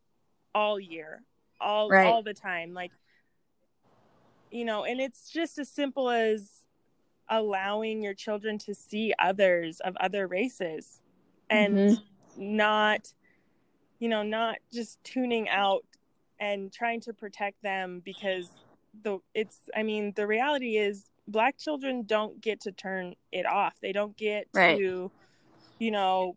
all 0.55 0.79
year 0.79 1.21
all 1.61 1.89
Right. 1.89 2.05
all 2.05 2.23
the 2.23 2.33
time 2.33 2.73
like 2.73 2.91
you 4.49 4.65
know 4.65 4.83
and 4.85 4.99
it's 4.99 5.29
just 5.29 5.57
as 5.59 5.69
simple 5.69 6.09
as 6.09 6.63
allowing 7.29 8.01
your 8.01 8.13
children 8.13 8.57
to 8.59 8.73
see 8.73 9.13
others 9.19 9.79
of 9.81 9.95
other 9.97 10.27
races 10.27 11.01
and 11.49 11.75
Mhm. 11.77 12.01
not 12.37 13.13
you 13.99 14.09
know 14.09 14.23
not 14.23 14.57
just 14.73 15.03
tuning 15.03 15.47
out 15.49 15.83
and 16.39 16.71
trying 16.71 16.99
to 17.01 17.13
protect 17.13 17.61
them 17.63 18.01
because 18.03 18.49
the 19.03 19.19
it's 19.33 19.59
i 19.75 19.83
mean 19.83 20.13
the 20.15 20.25
reality 20.27 20.77
is 20.77 21.05
black 21.27 21.57
children 21.57 22.03
don't 22.05 22.39
get 22.41 22.61
to 22.61 22.71
turn 22.71 23.13
it 23.31 23.45
off 23.45 23.73
they 23.81 23.91
don't 23.91 24.15
get 24.17 24.47
Right. 24.53 24.77
to 24.77 25.11
you 25.79 25.91
know 25.91 26.35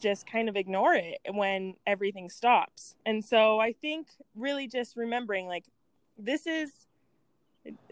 just 0.00 0.26
kind 0.26 0.48
of 0.48 0.56
ignore 0.56 0.94
it 0.94 1.18
when 1.32 1.74
everything 1.86 2.30
stops 2.30 2.94
and 3.04 3.24
so 3.24 3.58
i 3.60 3.72
think 3.72 4.08
really 4.36 4.66
just 4.66 4.96
remembering 4.96 5.46
like 5.46 5.64
this 6.18 6.46
is 6.46 6.70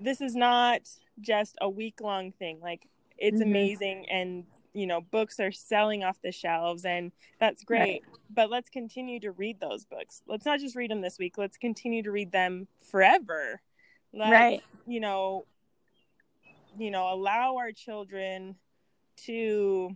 this 0.00 0.21
is 0.21 0.35
not 0.35 0.80
just 1.21 1.56
a 1.61 1.68
week 1.68 2.00
long 2.00 2.32
thing 2.32 2.61
like 2.61 2.88
it's 3.18 3.38
Mhm. 3.40 3.42
amazing 3.42 4.06
and 4.11 4.44
you 4.75 4.87
know 4.87 5.00
books 5.00 5.38
are 5.41 5.52
selling 5.52 6.02
off 6.05 6.17
the 6.23 6.33
shelves 6.33 6.85
and 6.85 7.12
that's 7.38 7.62
great. 7.64 8.02
But 8.31 8.50
let's 8.50 8.71
continue 8.71 9.21
to 9.21 9.31
read 9.33 9.61
those 9.61 9.85
books. 9.85 10.23
Let's 10.26 10.47
not 10.47 10.61
just 10.61 10.76
read 10.76 10.91
them 10.91 11.00
this 11.02 11.19
week. 11.19 11.37
Let's 11.38 11.57
continue 11.59 12.02
to 12.02 12.11
read 12.11 12.33
them 12.33 12.67
forever. 12.91 13.61
Let's, 14.14 14.31
Right. 14.33 14.62
you 14.87 15.00
know 15.00 15.47
you 16.79 16.91
know 16.91 17.12
allow 17.12 17.57
our 17.57 17.73
children 17.73 18.57
to 19.26 19.95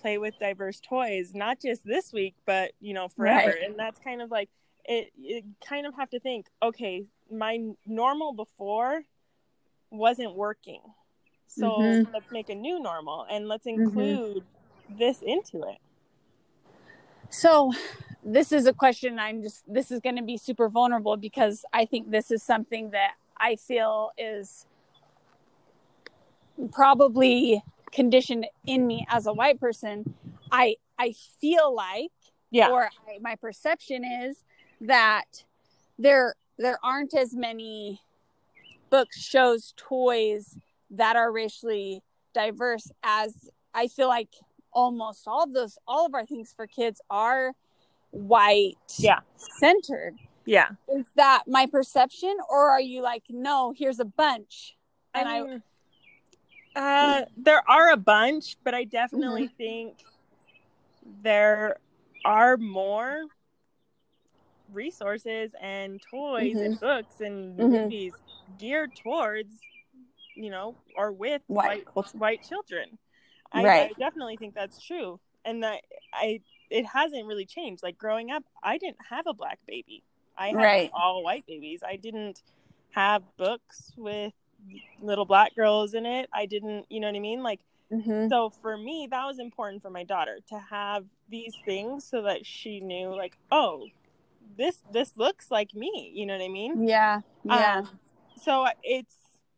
play 0.00 0.18
with 0.18 0.34
diverse 0.38 0.80
toys 0.80 1.32
not 1.34 1.60
just 1.60 1.84
this 1.84 2.12
week 2.12 2.34
but 2.46 2.72
you 2.80 2.94
know 2.94 3.08
forever. 3.08 3.48
Right. 3.48 3.62
and 3.64 3.78
that's 3.78 3.98
kind 4.00 4.20
of 4.22 4.30
like 4.30 4.48
it, 4.84 5.10
it 5.18 5.44
kind 5.66 5.86
of 5.86 5.94
have 5.96 6.10
to 6.10 6.20
think 6.20 6.46
okay 6.62 7.04
my 7.30 7.58
normal 7.86 8.32
before 8.34 9.00
wasn't 9.90 10.34
working 10.34 10.80
so 11.48 11.78
Mhm. 11.82 12.12
let's 12.12 12.30
make 12.30 12.48
a 12.48 12.54
new 12.54 12.78
normal 12.80 13.26
and 13.30 13.48
let's 13.48 13.66
Mm-hmm. 13.66 13.98
include 13.98 14.44
this 14.88 15.22
into 15.22 15.62
it 15.68 15.78
so 17.30 17.72
this 18.24 18.52
is 18.52 18.66
a 18.66 18.72
question 18.72 19.18
i'm 19.18 19.42
just 19.42 19.62
this 19.72 19.90
is 19.90 20.00
going 20.00 20.16
to 20.16 20.22
be 20.22 20.36
super 20.36 20.68
vulnerable 20.68 21.16
because 21.16 21.64
i 21.72 21.84
think 21.84 22.10
this 22.10 22.30
is 22.30 22.42
something 22.42 22.90
that 22.90 23.14
i 23.38 23.56
feel 23.56 24.10
is 24.16 24.66
probably 26.72 27.62
conditioned 27.92 28.46
in 28.66 28.86
me 28.86 29.06
as 29.10 29.26
a 29.26 29.32
white 29.32 29.60
person 29.60 30.14
i 30.50 30.76
i 30.98 31.12
feel 31.40 31.74
like 31.74 32.10
yeah 32.50 32.68
or 32.70 32.84
I, 33.08 33.18
my 33.20 33.34
perception 33.36 34.04
is 34.04 34.44
that 34.80 35.44
there 35.98 36.34
there 36.58 36.78
aren't 36.82 37.14
as 37.14 37.34
many 37.34 38.00
books 38.90 39.20
shows 39.20 39.74
toys 39.76 40.56
that 40.90 41.16
are 41.16 41.32
racially 41.32 42.02
diverse 42.34 42.90
as 43.02 43.48
i 43.74 43.88
feel 43.88 44.08
like 44.08 44.28
almost 44.72 45.26
all 45.26 45.42
of 45.42 45.52
those 45.52 45.78
all 45.86 46.04
of 46.06 46.14
our 46.14 46.26
things 46.26 46.52
for 46.54 46.66
kids 46.66 47.00
are 47.10 47.52
white 48.10 48.76
Yeah. 48.98 49.20
centered 49.36 50.16
yeah 50.44 50.68
is 50.94 51.06
that 51.16 51.42
my 51.46 51.66
perception 51.66 52.36
or 52.48 52.70
are 52.70 52.80
you 52.80 53.02
like 53.02 53.24
no 53.30 53.72
here's 53.76 53.98
a 54.00 54.04
bunch 54.04 54.76
and 55.14 55.28
I 55.28 55.40
I- 55.40 55.60
uh, 56.78 57.24
there 57.38 57.62
are 57.70 57.90
a 57.90 57.96
bunch, 57.96 58.58
but 58.62 58.74
I 58.74 58.84
definitely 58.84 59.44
Mm-hmm. 59.44 59.56
think 59.56 60.04
there 61.22 61.78
are 62.22 62.58
more 62.58 63.24
resources 64.70 65.54
and 65.58 66.02
toys 66.02 66.56
Mhm. 66.56 66.64
and 66.66 66.80
books 66.80 67.20
and 67.20 67.58
Mhm. 67.58 67.82
movies 67.82 68.14
geared 68.58 68.94
towards 68.94 69.58
you 70.36 70.50
know 70.50 70.76
or 70.96 71.10
with 71.12 71.42
White 71.48 71.84
white 71.94 72.14
white 72.14 72.42
children 72.48 72.98
I, 73.52 73.64
Right. 73.64 73.90
I 73.90 73.92
definitely 73.98 74.36
think 74.36 74.54
that's 74.54 74.80
true 74.84 75.18
and 75.44 75.62
that 75.62 75.80
i 76.12 76.40
it 76.70 76.84
hasn't 76.84 77.26
really 77.26 77.46
changed 77.46 77.82
like 77.82 77.96
growing 77.96 78.30
up 78.30 78.42
i 78.62 78.76
didn't 78.78 78.98
have 79.08 79.26
a 79.26 79.34
black 79.34 79.58
baby 79.66 80.02
i 80.36 80.48
had 80.48 80.56
Right. 80.56 80.90
all 80.92 81.22
white 81.24 81.46
babies 81.46 81.82
i 81.86 81.96
didn't 81.96 82.42
have 82.90 83.22
books 83.36 83.92
with 83.96 84.32
little 85.00 85.24
black 85.24 85.54
girls 85.54 85.94
in 85.94 86.06
it 86.06 86.28
i 86.32 86.46
didn't 86.46 86.86
you 86.90 87.00
know 87.00 87.06
what 87.08 87.16
i 87.16 87.20
mean 87.20 87.42
like 87.42 87.60
Mhm. 87.92 88.28
so 88.28 88.50
for 88.50 88.76
me 88.76 89.06
that 89.10 89.24
was 89.24 89.38
important 89.38 89.80
for 89.80 89.90
my 89.90 90.02
daughter 90.02 90.40
to 90.48 90.58
have 90.58 91.04
these 91.28 91.54
things 91.64 92.04
so 92.04 92.22
that 92.22 92.44
she 92.44 92.80
knew 92.80 93.14
like 93.14 93.36
oh 93.52 93.86
this 94.56 94.82
this 94.92 95.16
looks 95.16 95.50
like 95.50 95.72
me 95.74 96.10
you 96.14 96.26
know 96.26 96.34
what 96.36 96.42
i 96.44 96.48
mean 96.48 96.86
Yeah. 96.86 97.20
Yeah. 97.44 97.78
um, 97.78 98.00
so 98.42 98.66
it's 98.82 99.14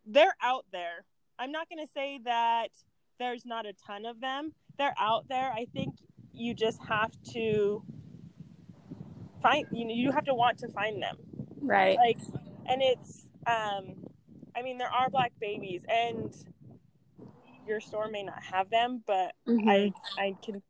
they're 0.09 0.35
out 0.43 0.65
there. 0.73 1.05
I'm 1.39 1.53
not 1.53 1.69
going 1.69 1.85
to 1.85 1.93
say 1.93 2.19
that 2.25 2.71
there's 3.19 3.45
not 3.45 3.67
a 3.67 3.73
ton 3.87 4.07
of 4.07 4.21
them. 4.21 4.53
They're 4.79 4.95
out 4.99 5.29
there. 5.29 5.53
I 5.53 5.67
think 5.73 5.95
you 6.33 6.55
just 6.55 6.79
have 6.89 7.13
to 7.33 7.83
find 9.43 9.67
you 9.73 9.85
know 9.85 9.95
you 9.95 10.13
have 10.13 10.25
to 10.25 10.35
want 10.35 10.59
to 10.59 10.69
find 10.69 11.03
them. 11.03 11.17
Right. 11.61 11.97
like 11.97 12.19
and 12.67 12.81
it's 12.83 13.27
um 13.47 13.95
i 14.57 14.63
mean 14.63 14.79
there 14.79 14.91
are 14.91 15.11
black 15.11 15.33
babies 15.41 15.85
and 15.89 16.35
your 17.69 17.81
store 17.81 18.09
may 18.09 18.23
not 18.23 18.43
have 18.43 18.71
them 18.71 19.03
but 19.07 19.35
Mhm. 19.47 19.69
i 19.69 19.93
i 20.17 20.37
can 20.43 20.63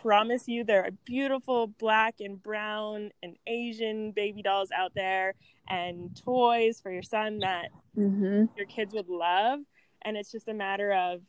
promise 0.00 0.48
you 0.48 0.64
there 0.64 0.84
are 0.84 0.90
beautiful 1.04 1.66
black 1.66 2.16
and 2.20 2.42
brown 2.42 3.10
and 3.22 3.36
asian 3.46 4.12
baby 4.12 4.42
dolls 4.42 4.70
out 4.70 4.92
there 4.94 5.34
and 5.68 6.14
toys 6.16 6.80
for 6.80 6.90
your 6.90 7.02
son 7.02 7.40
that 7.40 7.70
Mhm. 7.96 8.48
your 8.56 8.66
kids 8.66 8.94
would 8.94 9.08
love 9.08 9.60
and 10.02 10.16
it's 10.16 10.30
just 10.30 10.48
a 10.48 10.54
matter 10.54 10.92
of 10.92 11.22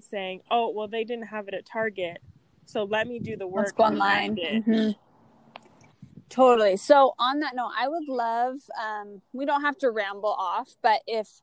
saying 0.00 0.42
oh 0.50 0.70
well 0.70 0.88
they 0.88 1.04
didn't 1.04 1.26
have 1.26 1.48
it 1.48 1.54
at 1.54 1.66
target 1.66 2.18
so 2.66 2.84
let 2.84 3.06
me 3.06 3.18
do 3.18 3.36
the 3.36 3.46
work 3.46 3.64
Let's 3.66 3.72
go 3.72 3.84
online. 3.84 4.36
Mhm. 4.36 4.96
Totally. 6.28 6.76
So 6.76 7.14
on 7.18 7.40
that 7.40 7.54
note, 7.56 7.70
I 7.76 7.88
would 7.88 8.06
love 8.06 8.56
um 8.80 9.22
we 9.32 9.46
don't 9.46 9.62
have 9.62 9.78
to 9.78 9.90
ramble 9.90 10.34
off, 10.38 10.76
but 10.82 11.00
if 11.06 11.40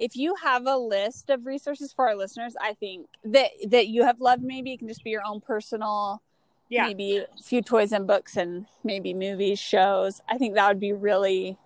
if 0.00 0.16
you 0.16 0.34
have 0.42 0.66
a 0.66 0.76
list 0.76 1.28
of 1.28 1.44
resources 1.44 1.92
for 1.92 2.08
our 2.08 2.16
listeners, 2.16 2.54
I 2.60 2.72
think 2.72 3.06
that 3.24 3.50
that 3.68 3.88
you 3.88 4.02
have 4.02 4.20
loved 4.20 4.42
maybe 4.42 4.72
it 4.72 4.78
can 4.78 4.88
just 4.88 5.04
be 5.04 5.10
your 5.10 5.22
own 5.24 5.40
personal 5.40 6.22
yeah 6.70 6.86
maybe 6.86 7.18
a 7.18 7.26
few 7.42 7.60
toys 7.60 7.92
and 7.92 8.06
books 8.06 8.36
and 8.36 8.66
maybe 8.82 9.12
movies, 9.12 9.58
shows. 9.58 10.20
I 10.28 10.38
think 10.38 10.54
that 10.54 10.66
would 10.68 10.80
be 10.80 10.94
really 10.94 11.58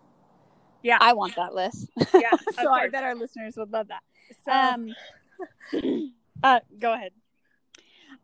yeah 0.83 0.99
I 1.01 1.13
want 1.13 1.37
that 1.37 1.55
list. 1.55 1.89
yeah 2.15 2.33
so 2.61 2.71
I 2.73 2.89
bet 2.89 3.05
our 3.05 3.15
listeners 3.15 3.55
would 3.57 3.73
love 3.73 3.89
that. 3.89 4.03
so 4.45 4.53
Um 4.53 6.13
uh, 6.43 6.61
go 6.79 6.93
ahead 6.93 7.13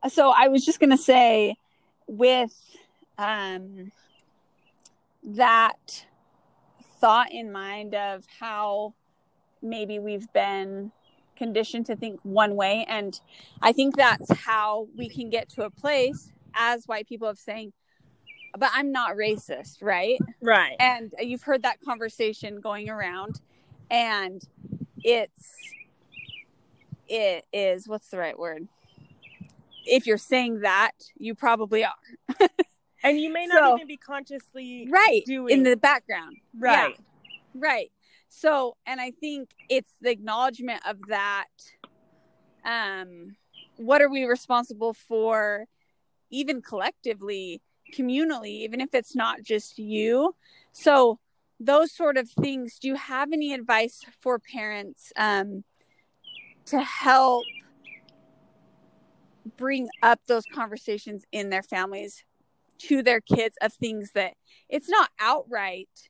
so 0.08 0.32
I 0.36 0.48
was 0.48 0.64
just 0.64 0.80
gonna 0.80 0.98
say 0.98 1.54
with 2.08 2.54
um 3.18 3.92
that 5.22 6.06
thought 7.00 7.30
in 7.30 7.52
mind 7.52 7.94
of 7.94 8.24
how 8.40 8.94
maybe 9.62 9.98
we've 9.98 10.32
been 10.32 10.92
conditioned 11.36 11.86
to 11.86 11.96
think 11.96 12.20
one 12.22 12.54
way. 12.54 12.84
And 12.88 13.18
I 13.62 13.72
think 13.72 13.96
that's 13.96 14.30
how 14.32 14.88
we 14.96 15.08
can 15.08 15.30
get 15.30 15.48
to 15.50 15.62
a 15.64 15.70
place 15.70 16.32
as 16.54 16.86
white 16.86 17.08
people 17.08 17.28
of 17.28 17.38
saying 17.38 17.72
but 18.58 18.70
I'm 18.74 18.90
not 18.90 19.16
racist, 19.16 19.76
right? 19.80 20.18
right. 20.42 20.76
And 20.80 21.14
you've 21.20 21.42
heard 21.42 21.62
that 21.62 21.80
conversation 21.80 22.60
going 22.60 22.88
around 22.88 23.40
and 23.90 24.42
it's 25.02 25.54
it 27.08 27.44
is 27.52 27.88
what's 27.88 28.08
the 28.08 28.18
right 28.18 28.38
word? 28.38 28.68
If 29.86 30.06
you're 30.06 30.18
saying 30.18 30.60
that 30.60 30.92
you 31.16 31.34
probably 31.34 31.84
are. 31.84 31.94
And 33.02 33.18
you 33.18 33.32
may 33.32 33.46
not 33.46 33.58
So- 33.62 33.76
even 33.76 33.86
be 33.86 33.96
consciously 33.96 34.88
right 34.90 35.22
doing 35.24 35.54
in 35.58 35.62
the 35.62 35.76
background. 35.76 36.36
Right. 36.58 36.94
Yeah, 36.98 37.04
right 37.54 37.92
so 38.30 38.76
and 38.86 39.00
i 39.00 39.10
think 39.10 39.50
it's 39.68 39.96
the 40.00 40.10
acknowledgement 40.10 40.80
of 40.88 40.96
that 41.08 41.48
um 42.64 43.36
what 43.76 44.00
are 44.00 44.08
we 44.08 44.24
responsible 44.24 44.94
for 44.94 45.66
even 46.30 46.62
collectively 46.62 47.60
communally 47.94 48.60
even 48.60 48.80
if 48.80 48.94
it's 48.94 49.14
not 49.16 49.42
just 49.42 49.78
you? 49.78 50.34
So 50.72 51.18
those 51.58 51.92
sort 51.92 52.16
of 52.16 52.30
things 52.30 52.78
do 52.78 52.88
you 52.88 52.94
have 52.94 53.32
any 53.32 53.52
advice 53.52 54.02
for 54.18 54.38
parents 54.38 55.12
um 55.16 55.64
to 56.66 56.80
help 56.80 57.44
bring 59.56 59.88
up 60.02 60.20
those 60.26 60.44
conversations 60.54 61.24
in 61.32 61.50
their 61.50 61.62
families 61.62 62.24
to 62.78 63.02
their 63.02 63.20
kids 63.20 63.56
of 63.60 63.72
things 63.74 64.12
that 64.14 64.34
it's 64.68 64.88
not 64.88 65.10
outright 65.18 66.08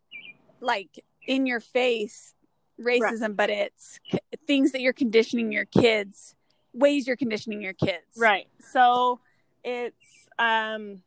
like 0.60 1.02
in 1.26 1.46
your 1.46 1.60
face 1.60 2.34
racism 2.80 3.36
but 3.36 3.50
it's 3.50 4.00
c- 4.10 4.18
things 4.46 4.72
that 4.72 4.80
you're 4.80 4.92
conditioning 4.92 5.52
your 5.52 5.66
kids 5.66 6.34
ways 6.72 7.06
you're 7.06 7.16
conditioning 7.16 7.60
your 7.60 7.72
kids. 7.72 8.16
Right. 8.16 8.48
So 8.60 9.20
it's 9.64 9.96
um 10.38 11.02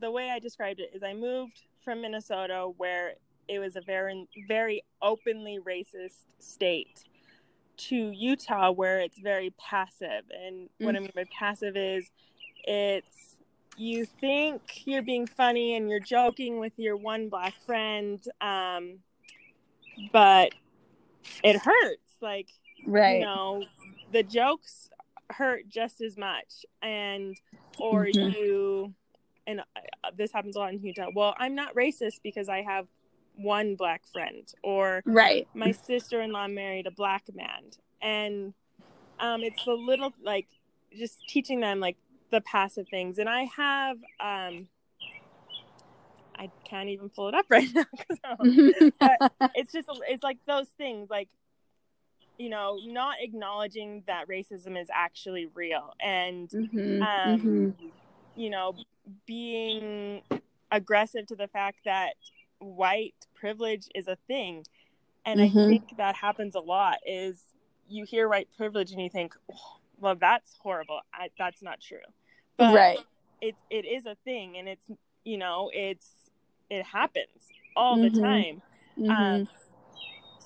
the 0.00 0.10
way 0.10 0.30
i 0.30 0.38
described 0.38 0.78
it 0.78 0.92
is 0.94 1.02
i 1.02 1.12
moved 1.12 1.62
from 1.84 2.00
minnesota 2.00 2.70
where 2.76 3.14
it 3.48 3.58
was 3.58 3.74
a 3.74 3.80
very 3.80 4.28
very 4.46 4.82
openly 5.02 5.58
racist 5.58 6.26
state 6.38 7.04
to 7.76 7.96
utah 7.96 8.70
where 8.70 9.00
it's 9.00 9.18
very 9.18 9.52
passive. 9.58 10.22
And 10.30 10.68
what 10.78 10.94
i 10.94 11.00
mean 11.00 11.10
by 11.16 11.24
passive 11.36 11.76
is 11.76 12.10
it's 12.62 13.29
you 13.80 14.04
think 14.04 14.60
you're 14.84 15.02
being 15.02 15.26
funny 15.26 15.74
and 15.74 15.88
you're 15.88 15.98
joking 16.00 16.60
with 16.60 16.72
your 16.76 16.96
one 16.96 17.30
black 17.30 17.54
friend 17.64 18.22
um 18.42 18.98
but 20.12 20.52
it 21.42 21.56
hurts. 21.56 22.16
Like 22.20 22.48
right. 22.86 23.14
you 23.14 23.20
know 23.20 23.64
the 24.12 24.22
jokes 24.22 24.90
hurt 25.30 25.68
just 25.68 26.00
as 26.00 26.16
much. 26.18 26.66
And 26.82 27.36
or 27.78 28.04
Mhm. 28.04 28.34
you 28.34 28.94
and 29.46 29.60
uh, 29.60 30.10
this 30.16 30.30
happens 30.30 30.56
a 30.56 30.58
lot 30.58 30.72
in 30.74 30.82
utah. 30.82 31.08
Well 31.14 31.34
i'm 31.38 31.54
not 31.54 31.74
racist 31.74 32.20
because 32.22 32.48
i 32.48 32.60
have 32.60 32.86
one 33.36 33.74
black 33.76 34.02
friend 34.12 34.46
or 34.62 35.02
right. 35.06 35.48
my 35.54 35.72
sister-in-law 35.72 36.48
married 36.48 36.86
a 36.86 36.90
black 36.90 37.24
man. 37.34 37.70
And 38.02 38.52
um 39.18 39.42
it's 39.42 39.64
the 39.64 39.72
little 39.72 40.12
like 40.22 40.48
just 40.94 41.26
teaching 41.28 41.60
them 41.60 41.80
like 41.80 41.96
the 42.30 42.40
passive 42.40 42.88
things. 42.88 43.18
And 43.18 43.28
i 43.28 43.44
have 43.56 43.96
um 44.20 44.68
i 46.36 46.50
can't 46.68 46.88
even 46.88 47.08
pull 47.10 47.28
it 47.28 47.34
up 47.34 47.46
right 47.50 47.68
now 47.74 47.86
it's 49.54 49.72
just 49.72 49.88
it's 50.08 50.22
like 50.22 50.38
those 50.46 50.68
things 50.68 51.10
like 51.10 51.28
you 52.38 52.48
know 52.48 52.78
not 52.86 53.16
acknowledging 53.20 54.02
that 54.06 54.28
racism 54.28 54.80
is 54.80 54.88
actually 54.92 55.46
real. 55.54 55.94
And 56.00 56.50
Mhm, 56.54 57.00
um, 57.02 57.40
mhm. 57.40 57.74
you 58.36 58.50
know 58.50 58.74
being 59.26 60.22
aggressive 60.70 61.26
to 61.26 61.36
the 61.36 61.48
fact 61.48 61.80
that 61.84 62.14
white 62.58 63.14
privilege 63.34 63.88
is 63.94 64.08
a 64.08 64.16
thing. 64.26 64.64
And 65.26 65.40
Mhm. 65.40 65.64
i 65.64 65.68
think 65.68 65.96
that 65.98 66.16
happens 66.16 66.54
a 66.54 66.60
lot 66.60 66.98
is 67.06 67.42
you 67.88 68.04
hear 68.04 68.28
white 68.28 68.48
privilege 68.56 68.92
and 68.92 69.00
you 69.02 69.10
think 69.10 69.34
"Oh, 69.52 69.78
well 69.98 70.14
that's 70.16 70.56
horrible. 70.62 71.00
I, 71.12 71.30
that's 71.38 71.62
not 71.62 71.80
true 71.80 71.98
but 72.60 72.74
right 72.74 72.98
it, 73.40 73.56
it 73.70 73.84
is 73.84 74.06
a 74.06 74.16
thing 74.24 74.56
and 74.58 74.68
it's 74.68 74.90
you 75.24 75.38
know 75.38 75.70
it's 75.72 76.30
it 76.70 76.84
happens 76.84 77.26
all 77.76 77.96
the 77.98 78.10
Mhm. 78.10 78.20
time 78.20 78.62
Mhm. 78.98 79.10
um, 79.10 79.48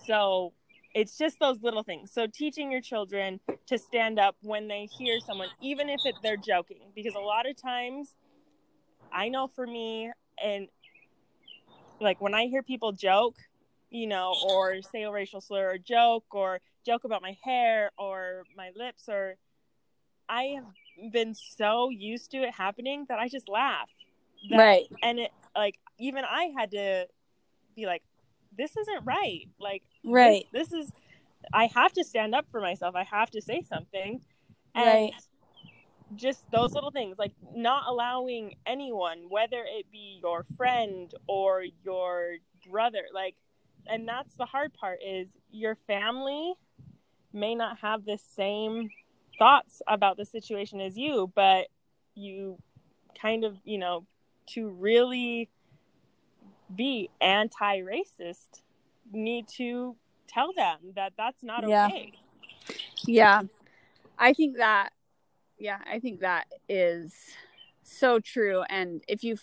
so 0.07 0.53
it's 0.95 1.19
just 1.19 1.41
those 1.41 1.61
little 1.61 1.83
things. 1.83 2.13
So 2.13 2.27
teaching 2.27 2.71
your 2.71 2.81
children 2.81 3.41
to 3.67 3.79
stand 3.79 4.19
up 4.19 4.37
when 4.43 4.69
they 4.69 4.87
hear 4.87 5.19
someone, 5.19 5.49
even 5.61 5.89
if 5.89 6.01
it, 6.07 6.15
they're 6.23 6.37
joking, 6.37 6.93
because 6.95 7.15
a 7.17 7.21
lot 7.21 7.49
of 7.49 7.61
times, 7.61 8.15
I 9.13 9.29
know 9.29 9.49
for 9.49 9.67
me, 9.67 10.13
and 10.43 10.69
like 12.01 12.21
when 12.21 12.35
I 12.35 12.47
hear 12.47 12.63
people 12.63 12.93
joke, 12.93 13.35
you 13.91 14.07
know, 14.07 14.37
or 14.45 14.83
say 14.83 15.03
a 15.03 15.11
racial 15.11 15.41
slur 15.41 15.71
or 15.73 15.79
joke 15.79 16.27
or 16.33 16.61
joke 16.87 17.05
about 17.05 17.23
my 17.23 17.37
hair 17.43 17.91
or 17.99 18.45
my 18.57 18.71
lips, 18.77 19.09
or 19.09 19.37
I 20.29 20.55
have 20.57 20.65
been 21.13 21.35
so 21.35 21.91
used 21.91 22.31
to 22.33 22.39
it 22.39 22.55
happening 22.55 23.07
that 23.09 23.19
I 23.19 23.29
just 23.29 23.49
laugh. 23.49 23.89
That- 24.51 24.59
right 24.59 24.87
And 25.03 25.19
it 25.21 25.33
like 25.57 25.79
even 25.99 26.25
I 26.25 26.51
had 26.57 26.71
to 26.73 27.07
be 27.77 27.87
like, 27.87 28.03
this 28.57 28.77
isn't 28.77 29.05
right. 29.05 29.49
Like 29.59 29.83
right 30.05 30.47
this, 30.53 30.69
this 30.71 30.85
is 30.87 30.93
I 31.53 31.67
have 31.75 31.93
to 31.95 32.05
stand 32.05 32.35
up 32.35 32.47
for 32.51 32.61
myself. 32.61 32.95
I 32.95 33.05
have 33.05 33.31
to 33.31 33.43
say 33.43 33.63
something. 33.63 34.21
And 34.75 34.87
Right. 34.87 35.13
just 36.17 36.49
those 36.51 36.73
little 36.75 36.91
things 36.91 37.19
like 37.19 37.33
not 37.55 37.85
allowing 37.89 38.55
anyone 38.67 39.25
whether 39.31 39.65
it 39.67 39.91
be 39.91 40.21
your 40.23 40.45
friend 40.57 41.13
or 41.27 41.65
your 41.83 42.37
brother 42.71 43.03
like 43.13 43.35
and 43.87 44.07
that's 44.07 44.35
the 44.35 44.45
hard 44.45 44.73
part 44.75 45.01
is 45.05 45.29
your 45.51 45.77
family 45.87 46.55
may 47.33 47.55
not 47.55 47.79
have 47.79 48.05
the 48.05 48.19
same 48.19 48.89
thoughts 49.39 49.83
about 49.87 50.17
the 50.17 50.25
situation 50.25 50.81
as 50.81 50.97
you 50.97 51.31
but 51.35 51.69
you 52.15 52.59
kind 53.21 53.45
of 53.45 53.57
you 53.65 53.79
know 53.79 54.05
to 54.47 54.69
really 54.71 55.49
be 56.75 57.09
anti-racist 57.21 58.63
need 59.13 59.47
to 59.49 59.97
tell 60.27 60.53
them 60.55 60.79
that 60.95 61.13
that's 61.17 61.43
not 61.43 61.67
Yeah. 61.67 61.87
okay 61.87 62.13
Yeah. 63.07 63.43
I 64.19 64.33
think 64.33 64.57
that 64.57 64.91
yeah, 65.59 65.79
I 65.87 66.01
think 66.01 66.21
that 66.21 66.47
is 66.69 67.15
so 67.83 68.19
true 68.19 68.63
and 68.69 69.03
if 69.09 69.23
you 69.23 69.37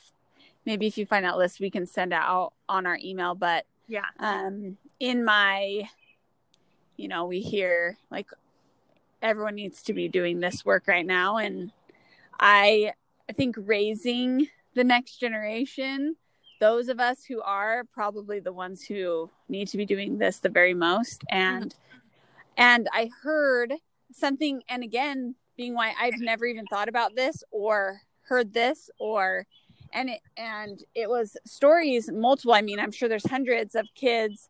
maybe 0.65 0.87
if 0.87 0.97
you 0.97 1.05
find 1.05 1.25
that 1.25 1.37
list 1.37 1.59
we 1.59 1.69
can 1.69 1.85
send 1.85 2.11
out 2.11 2.53
on 2.67 2.85
our 2.85 2.97
email 3.03 3.35
but 3.35 3.65
yeah 3.87 4.05
um 4.19 4.77
in 4.99 5.23
my 5.23 5.87
you 7.01 7.07
know, 7.07 7.25
we 7.25 7.41
hear 7.41 7.97
like 8.11 8.27
everyone 9.21 9.55
needs 9.55 9.83
to 9.83 9.93
be 9.93 10.07
doing 10.07 10.39
this 10.39 10.65
work 10.65 10.87
right 10.87 11.05
now. 11.05 11.37
And 11.37 11.71
I 12.39 12.93
I 13.29 13.33
think 13.33 13.55
raising 13.57 14.47
the 14.75 14.83
next 14.83 15.17
generation 15.17 16.15
those 16.59 16.89
of 16.89 16.99
us 16.99 17.25
who 17.25 17.41
are 17.41 17.83
probably 17.91 18.39
the 18.39 18.53
ones 18.53 18.83
who 18.83 19.31
need 19.49 19.67
to 19.67 19.77
be 19.77 19.85
doing 19.85 20.19
this 20.19 20.37
the 20.37 20.49
very 20.49 20.75
most. 20.75 21.23
And 21.31 21.73
and 22.57 22.87
i 22.93 23.09
heard 23.23 23.73
something 24.11 24.61
and 24.69 24.83
again 24.83 25.35
being 25.57 25.73
why 25.73 25.93
i've 25.99 26.19
never 26.19 26.45
even 26.45 26.65
thought 26.67 26.89
about 26.89 27.15
this 27.15 27.43
or 27.51 27.99
heard 28.21 28.53
this 28.53 28.89
or 28.99 29.45
and 29.93 30.09
it 30.09 30.21
and 30.37 30.83
it 30.95 31.09
was 31.09 31.35
stories 31.45 32.09
multiple 32.11 32.53
i 32.53 32.61
mean 32.61 32.79
i'm 32.79 32.91
sure 32.91 33.09
there's 33.09 33.27
hundreds 33.27 33.75
of 33.75 33.87
kids 33.95 34.49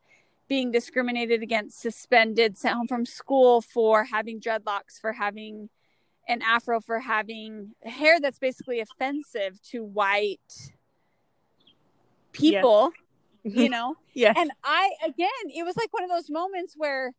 being 0.51 0.69
discriminated 0.69 1.41
against 1.41 1.79
suspended 1.79 2.57
sent 2.57 2.75
home 2.75 2.85
from 2.85 3.05
school 3.05 3.61
for 3.61 4.03
having 4.03 4.37
dreadlocks 4.37 4.99
for 4.99 5.13
having 5.13 5.69
an 6.27 6.41
afro 6.41 6.81
for 6.81 6.99
having 6.99 7.71
hair 7.85 8.19
that's 8.19 8.37
basically 8.37 8.81
offensive 8.81 9.61
to 9.61 9.81
white 9.81 10.73
people 12.33 12.91
you 13.45 13.69
know? 13.69 13.95
Yeah 14.13 14.33
and 14.35 14.51
I 14.61 14.91
again, 15.05 15.29
it 15.55 15.63
was 15.63 15.77
like 15.77 15.93
one 15.93 16.03
of 16.03 16.09
those 16.09 16.29
moments 16.29 16.73
where 16.75 17.13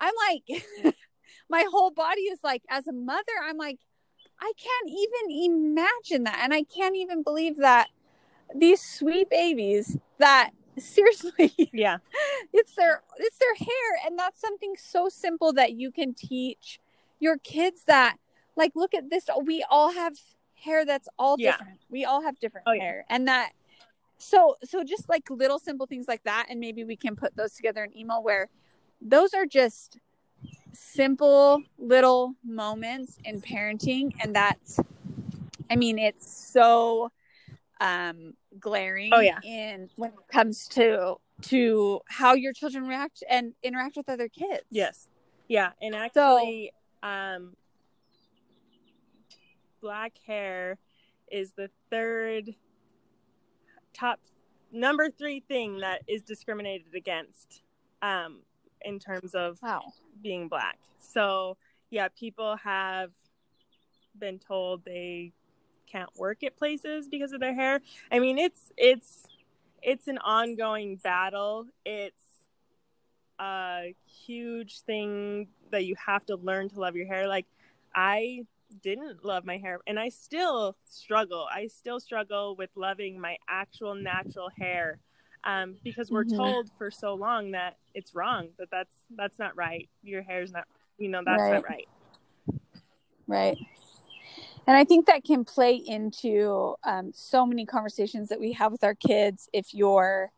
I'm 0.00 0.14
like, 0.26 0.94
my 1.50 1.66
whole 1.70 1.90
body 1.90 2.22
is 2.22 2.38
like, 2.42 2.62
as 2.70 2.88
a 2.88 2.92
mother, 2.92 3.36
I'm 3.44 3.58
like, 3.58 3.80
I 4.40 4.50
can't 4.56 4.88
even 4.88 5.52
imagine 5.52 6.24
that, 6.24 6.40
and 6.42 6.54
I 6.54 6.62
can't 6.62 6.96
even 6.96 7.22
believe 7.22 7.58
that 7.58 7.88
these 8.54 8.80
sweet 8.80 9.28
babies 9.28 9.98
that 10.16 10.52
seriously, 10.80 11.70
yeah 11.72 11.98
it's 12.52 12.74
their 12.74 13.02
it's 13.18 13.38
their 13.38 13.54
hair, 13.54 14.06
and 14.06 14.18
that's 14.18 14.40
something 14.40 14.74
so 14.78 15.08
simple 15.08 15.52
that 15.52 15.72
you 15.72 15.90
can 15.90 16.14
teach 16.14 16.80
your 17.20 17.36
kids 17.38 17.84
that, 17.86 18.16
like, 18.56 18.72
look 18.74 18.94
at 18.94 19.10
this, 19.10 19.28
we 19.44 19.64
all 19.68 19.92
have 19.92 20.14
hair 20.54 20.84
that's 20.84 21.08
all 21.18 21.36
Yeah. 21.36 21.52
different. 21.52 21.80
We 21.90 22.04
all 22.04 22.22
have 22.22 22.38
different 22.40 22.66
Oh, 22.68 22.72
yeah. 22.72 22.82
hair, 22.82 23.04
and 23.08 23.28
that 23.28 23.52
so 24.18 24.56
so 24.64 24.82
just 24.82 25.08
like 25.08 25.30
little 25.30 25.58
simple 25.58 25.86
things 25.86 26.08
like 26.08 26.24
that 26.24 26.46
and 26.50 26.58
maybe 26.58 26.82
we 26.84 26.96
can 26.96 27.14
put 27.14 27.36
those 27.36 27.52
together 27.52 27.84
in 27.84 27.96
email 27.96 28.20
where 28.22 28.48
those 29.00 29.32
are 29.32 29.46
just 29.46 29.98
simple 30.72 31.62
little 31.78 32.34
moments 32.44 33.18
in 33.24 33.40
parenting 33.40 34.12
and 34.20 34.34
that's 34.34 34.80
i 35.70 35.76
mean 35.76 36.00
it's 36.00 36.28
so 36.52 37.12
um 37.80 38.34
glaring 38.58 39.10
Oh, 39.12 39.20
yeah. 39.20 39.40
in 39.42 39.90
when 39.96 40.10
it 40.10 40.16
comes 40.32 40.66
to 40.68 41.16
to 41.42 42.00
how 42.08 42.34
your 42.34 42.52
children 42.52 42.86
react 42.86 43.22
and 43.30 43.54
interact 43.62 43.96
with 43.96 44.08
other 44.08 44.28
kids 44.28 44.64
Yes. 44.70 45.08
Yeah, 45.48 45.72
and 45.80 45.94
actually 45.94 46.72
um 47.02 47.54
black 49.80 50.12
hair 50.26 50.78
is 51.30 51.52
the 51.52 51.70
third 51.90 52.54
top 53.94 54.18
number 54.72 55.10
3 55.10 55.40
thing 55.40 55.78
that 55.78 56.02
is 56.08 56.22
discriminated 56.22 56.94
against 56.94 57.62
um 58.02 58.40
in 58.82 58.98
terms 58.98 59.34
of 59.34 59.58
wow 59.62 59.82
being 60.22 60.48
black. 60.48 60.78
So, 60.98 61.56
yeah, 61.90 62.08
people 62.08 62.56
have 62.56 63.10
been 64.18 64.38
told 64.40 64.84
they 64.84 65.32
can't 65.90 66.10
work 66.16 66.42
at 66.42 66.56
places 66.56 67.08
because 67.08 67.32
of 67.32 67.40
their 67.40 67.54
hair. 67.54 67.80
I 68.12 68.18
mean, 68.18 68.38
it's 68.38 68.72
it's 68.76 69.26
it's 69.82 70.08
an 70.08 70.18
ongoing 70.18 70.96
battle. 70.96 71.66
It's 71.84 72.22
a 73.38 73.94
huge 74.26 74.80
thing 74.80 75.48
that 75.70 75.84
you 75.84 75.94
have 76.04 76.26
to 76.26 76.36
learn 76.36 76.68
to 76.70 76.80
love 76.80 76.96
your 76.96 77.06
hair. 77.06 77.28
Like 77.28 77.46
I 77.94 78.44
didn't 78.82 79.24
love 79.24 79.44
my 79.44 79.56
hair 79.56 79.80
and 79.86 79.98
I 79.98 80.08
still 80.10 80.76
struggle. 80.84 81.46
I 81.50 81.68
still 81.68 82.00
struggle 82.00 82.56
with 82.56 82.70
loving 82.74 83.20
my 83.20 83.36
actual 83.48 83.94
natural 83.94 84.50
hair. 84.58 84.98
Um, 85.44 85.76
because 85.84 86.10
we're 86.10 86.24
Mhm. 86.24 86.36
told 86.36 86.70
for 86.76 86.90
so 86.90 87.14
long 87.14 87.52
that 87.52 87.76
it's 87.94 88.12
wrong, 88.12 88.48
that 88.58 88.70
that's 88.70 88.94
that's 89.16 89.38
not 89.38 89.56
right. 89.56 89.88
Your 90.02 90.20
hair's 90.22 90.50
not, 90.50 90.66
you 90.98 91.08
know, 91.08 91.22
that's 91.24 91.38
not 91.52 91.62
right. 91.62 91.88
Right. 93.28 93.56
And 94.68 94.76
I 94.76 94.84
think 94.84 95.06
that 95.06 95.24
can 95.24 95.46
play 95.46 95.76
into 95.76 96.74
um, 96.84 97.10
so 97.14 97.46
many 97.46 97.64
conversations 97.64 98.28
that 98.28 98.38
we 98.38 98.52
have 98.52 98.70
with 98.70 98.84
our 98.84 98.94
kids. 98.94 99.48
If 99.54 99.72
your 99.72 100.30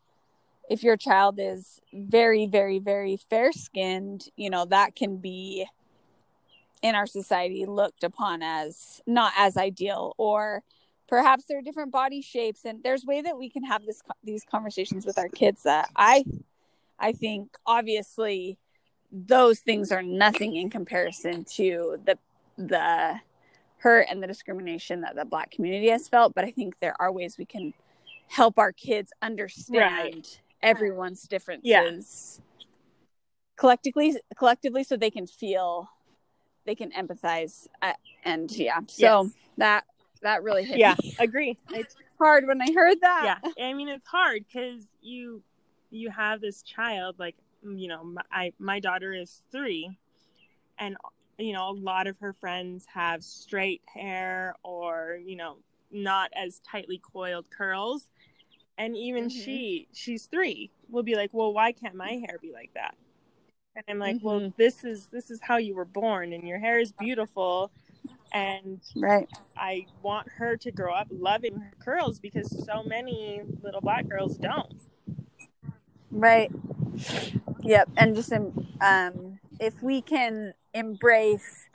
if 0.70 0.84
your 0.84 0.96
child 0.96 1.40
is 1.40 1.80
very, 1.92 2.46
very, 2.46 2.78
very 2.78 3.16
fair 3.16 3.50
skinned, 3.50 4.28
you 4.36 4.48
know 4.48 4.66
that 4.66 4.94
can 4.94 5.16
be 5.16 5.66
in 6.80 6.94
our 6.94 7.06
society 7.06 7.66
looked 7.66 8.04
upon 8.04 8.40
as 8.40 9.02
not 9.04 9.32
as 9.36 9.56
ideal, 9.56 10.14
or 10.16 10.62
perhaps 11.08 11.46
there 11.48 11.58
are 11.58 11.62
different 11.62 11.90
body 11.90 12.22
shapes. 12.22 12.64
And 12.64 12.84
there's 12.84 13.04
way 13.04 13.22
that 13.22 13.36
we 13.36 13.50
can 13.50 13.64
have 13.64 13.84
this 13.84 14.00
these 14.22 14.44
conversations 14.44 15.04
with 15.04 15.18
our 15.18 15.28
kids 15.28 15.64
that 15.64 15.90
I 15.96 16.24
I 17.00 17.10
think 17.14 17.56
obviously 17.66 18.58
those 19.10 19.58
things 19.58 19.90
are 19.90 20.04
nothing 20.04 20.54
in 20.54 20.70
comparison 20.70 21.44
to 21.56 21.98
the 22.06 22.16
the 22.56 23.18
hurt 23.80 24.06
and 24.10 24.22
the 24.22 24.26
discrimination 24.26 25.00
that 25.00 25.16
the 25.16 25.24
black 25.24 25.50
community 25.50 25.88
has 25.88 26.06
felt 26.08 26.34
but 26.34 26.44
i 26.44 26.50
think 26.50 26.78
there 26.80 26.94
are 27.00 27.10
ways 27.10 27.36
we 27.38 27.44
can 27.46 27.72
help 28.28 28.58
our 28.58 28.72
kids 28.72 29.10
understand 29.22 30.38
everyone's 30.62 31.22
differences 31.22 32.40
collectively 33.56 34.16
collectively 34.36 34.84
so 34.84 34.96
they 34.96 35.10
can 35.10 35.26
feel 35.26 35.88
they 36.66 36.74
can 36.74 36.90
empathize 36.92 37.66
uh, 37.82 37.92
and 38.24 38.50
yeah 38.52 38.80
so 38.86 39.24
Yes. 39.24 39.32
that 39.56 39.84
that 40.22 40.42
really 40.42 40.64
hit 40.64 40.78
Yeah, 40.78 40.96
me 41.00 41.14
agree. 41.18 41.56
It's 41.72 41.94
hard 42.18 42.46
when 42.46 42.60
i 42.60 42.70
heard 42.72 42.98
that 43.00 43.38
yeah 43.56 43.66
i 43.66 43.72
mean 43.72 43.88
it's 43.88 44.06
hard 44.06 44.44
because 44.46 44.82
you 45.00 45.42
you 45.90 46.10
have 46.10 46.40
this 46.42 46.62
child 46.62 47.16
like 47.18 47.34
you 47.62 47.88
know 47.88 48.04
my, 48.04 48.22
I, 48.30 48.52
my 48.58 48.78
daughter 48.80 49.12
is 49.14 49.42
three 49.50 49.90
and 50.78 50.96
you 51.40 51.52
know 51.52 51.70
a 51.70 51.72
lot 51.72 52.06
of 52.06 52.18
her 52.18 52.32
friends 52.34 52.84
have 52.92 53.22
straight 53.24 53.82
hair 53.92 54.54
or 54.62 55.18
you 55.24 55.36
know 55.36 55.56
not 55.90 56.30
as 56.36 56.60
tightly 56.60 57.00
coiled 57.12 57.46
curls 57.50 58.10
and 58.78 58.96
even 58.96 59.24
Mhm. 59.24 59.30
she 59.44 59.88
she's 59.92 60.26
three 60.26 60.70
will 60.88 61.02
be 61.02 61.16
like 61.16 61.30
well 61.32 61.52
why 61.52 61.72
can't 61.72 61.94
my 61.94 62.12
hair 62.26 62.38
be 62.40 62.52
like 62.52 62.72
that 62.74 62.94
and 63.74 63.84
i'm 63.88 63.98
like 63.98 64.18
well 64.22 64.40
Mhm. 64.40 64.56
this 64.56 64.84
is 64.84 65.06
this 65.06 65.30
is 65.30 65.40
how 65.42 65.56
you 65.56 65.74
were 65.74 65.84
born 65.84 66.32
and 66.32 66.46
your 66.46 66.58
hair 66.58 66.78
is 66.78 66.92
beautiful 66.92 67.70
and 68.32 68.80
right 68.96 69.28
I 69.56 69.86
want 70.00 70.26
her 70.38 70.56
to 70.56 70.70
grow 70.70 70.94
up 70.94 71.08
loving 71.10 71.60
her 71.60 71.72
curls 71.80 72.18
because 72.18 72.64
so 72.64 72.82
many 72.82 73.42
little 73.62 73.82
black 73.82 74.08
girls 74.08 74.38
don't. 74.38 74.72
Right. 76.10 76.50
Yep. 77.62 77.90
And 77.96 78.14
just 78.16 78.32
um, 78.32 79.38
if 79.58 79.82
we 79.82 80.00
can 80.00 80.54
embrace, 80.74 81.68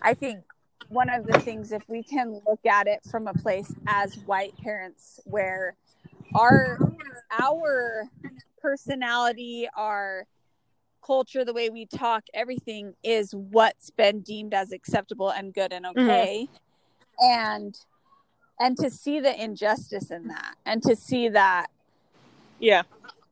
I 0.00 0.14
think 0.14 0.40
one 0.88 1.08
of 1.08 1.26
the 1.26 1.38
things, 1.40 1.72
if 1.72 1.88
we 1.88 2.02
can 2.02 2.40
look 2.46 2.64
at 2.66 2.86
it 2.86 3.00
from 3.10 3.26
a 3.26 3.34
place 3.34 3.72
as 3.86 4.16
white 4.26 4.56
parents, 4.58 5.20
where 5.24 5.76
our 6.34 6.78
our 7.40 8.04
personality, 8.60 9.68
our 9.76 10.26
culture, 11.04 11.44
the 11.44 11.52
way 11.52 11.70
we 11.70 11.86
talk, 11.86 12.24
everything 12.34 12.94
is 13.02 13.34
what's 13.34 13.90
been 13.90 14.20
deemed 14.20 14.54
as 14.54 14.72
acceptable 14.72 15.30
and 15.30 15.54
good 15.54 15.72
and 15.72 15.84
mm-hmm. 15.86 16.00
okay, 16.00 16.48
and 17.18 17.78
and 18.60 18.76
to 18.76 18.90
see 18.90 19.18
the 19.18 19.42
injustice 19.42 20.10
in 20.10 20.28
that, 20.28 20.54
and 20.66 20.82
to 20.82 20.94
see 20.94 21.28
that 21.30 21.68
Yeah. 22.60 22.82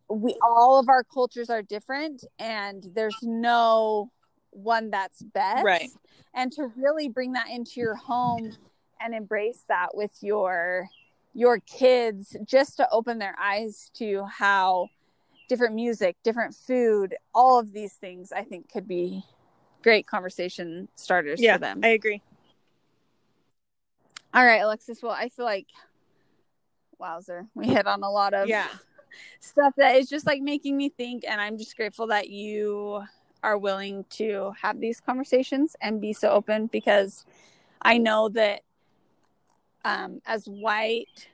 we 0.09 0.35
all 0.43 0.79
of 0.79 0.89
our 0.89 1.05
cultures 1.05 1.51
are 1.51 1.63
different 1.63 2.25
and 2.39 2.91
there's 2.95 3.19
no 3.23 4.11
one 4.51 4.91
that's 4.91 5.23
best 5.23 5.65
Right. 5.65 5.91
and 6.35 6.51
to 6.53 6.71
really 6.77 7.09
bring 7.09 7.33
that 7.33 7.49
into 7.51 7.81
your 7.81 7.95
home 7.95 8.53
and 9.01 9.15
embrace 9.15 9.65
that 9.69 9.95
with 9.97 10.13
your 10.21 10.89
your 11.35 11.61
kids 11.61 12.37
just 12.45 12.77
to 12.79 12.89
open 12.91 13.19
their 13.19 13.37
eyes 13.41 13.91
to 13.95 14.25
how 14.25 14.89
different 15.49 15.75
music 15.75 16.17
different 16.25 16.55
food 16.55 17.15
all 17.35 17.59
of 17.59 17.73
these 17.73 17.93
things 17.95 18.33
i 18.33 18.43
think 18.43 18.71
could 18.71 18.87
be 18.89 19.25
great 19.83 20.07
conversation 20.07 20.89
starters 20.97 21.41
Yeah, 21.41 21.55
for 21.55 21.61
them 21.61 21.81
I 21.85 21.89
agree. 21.89 22.21
all 24.35 24.45
right 24.45 24.61
elexis 24.61 25.03
well 25.03 25.13
i 25.13 25.29
feel 25.29 25.45
like 25.45 25.67
wowzer 26.99 27.47
we 27.55 27.67
hit 27.67 27.87
on 27.87 28.03
a 28.03 28.11
lot 28.11 28.35
of 28.35 28.49
Yeah. 28.49 28.69
stuff 29.41 29.75
that 29.77 29.97
is 29.97 30.09
just 30.09 30.27
like 30.27 30.43
making 30.43 30.77
me 30.77 30.89
think 30.89 31.25
and 31.27 31.41
i'm 31.41 31.57
just 31.57 31.77
grateful 31.77 32.09
that 32.09 32.29
you 32.29 33.03
are 33.43 33.59
willing 33.59 34.05
to 34.11 34.53
have 34.61 34.81
these 34.81 35.01
conversations 35.01 35.77
and 35.81 36.01
be 36.01 36.13
so 36.13 36.31
open 36.31 36.67
because 36.67 37.25
i 37.83 37.97
know 37.99 38.29
that 38.29 38.63
um 39.85 40.21
as 40.27 40.47
white 40.47 41.29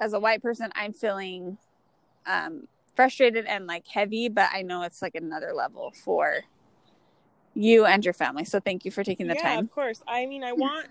as 0.00 0.12
a 0.12 0.20
white 0.20 0.42
person 0.42 0.70
i'm 0.74 0.92
feeling 0.92 1.58
um 2.26 2.66
frustrated 2.94 3.46
and 3.46 3.66
like 3.66 3.86
heavy 3.86 4.28
but 4.28 4.48
i 4.52 4.62
know 4.62 4.82
it's 4.82 5.02
like 5.02 5.14
another 5.14 5.52
level 5.54 5.92
for 5.92 6.40
you 7.54 7.84
and 7.84 8.04
your 8.04 8.14
family 8.14 8.44
so 8.44 8.60
thank 8.60 8.84
you 8.84 8.90
for 8.90 9.04
taking 9.04 9.26
the 9.26 9.34
yeah, 9.34 9.42
time 9.42 9.60
of 9.60 9.70
course. 9.70 10.02
I 10.06 10.26
mean, 10.26 10.44
I 10.44 10.52
want 10.52 10.86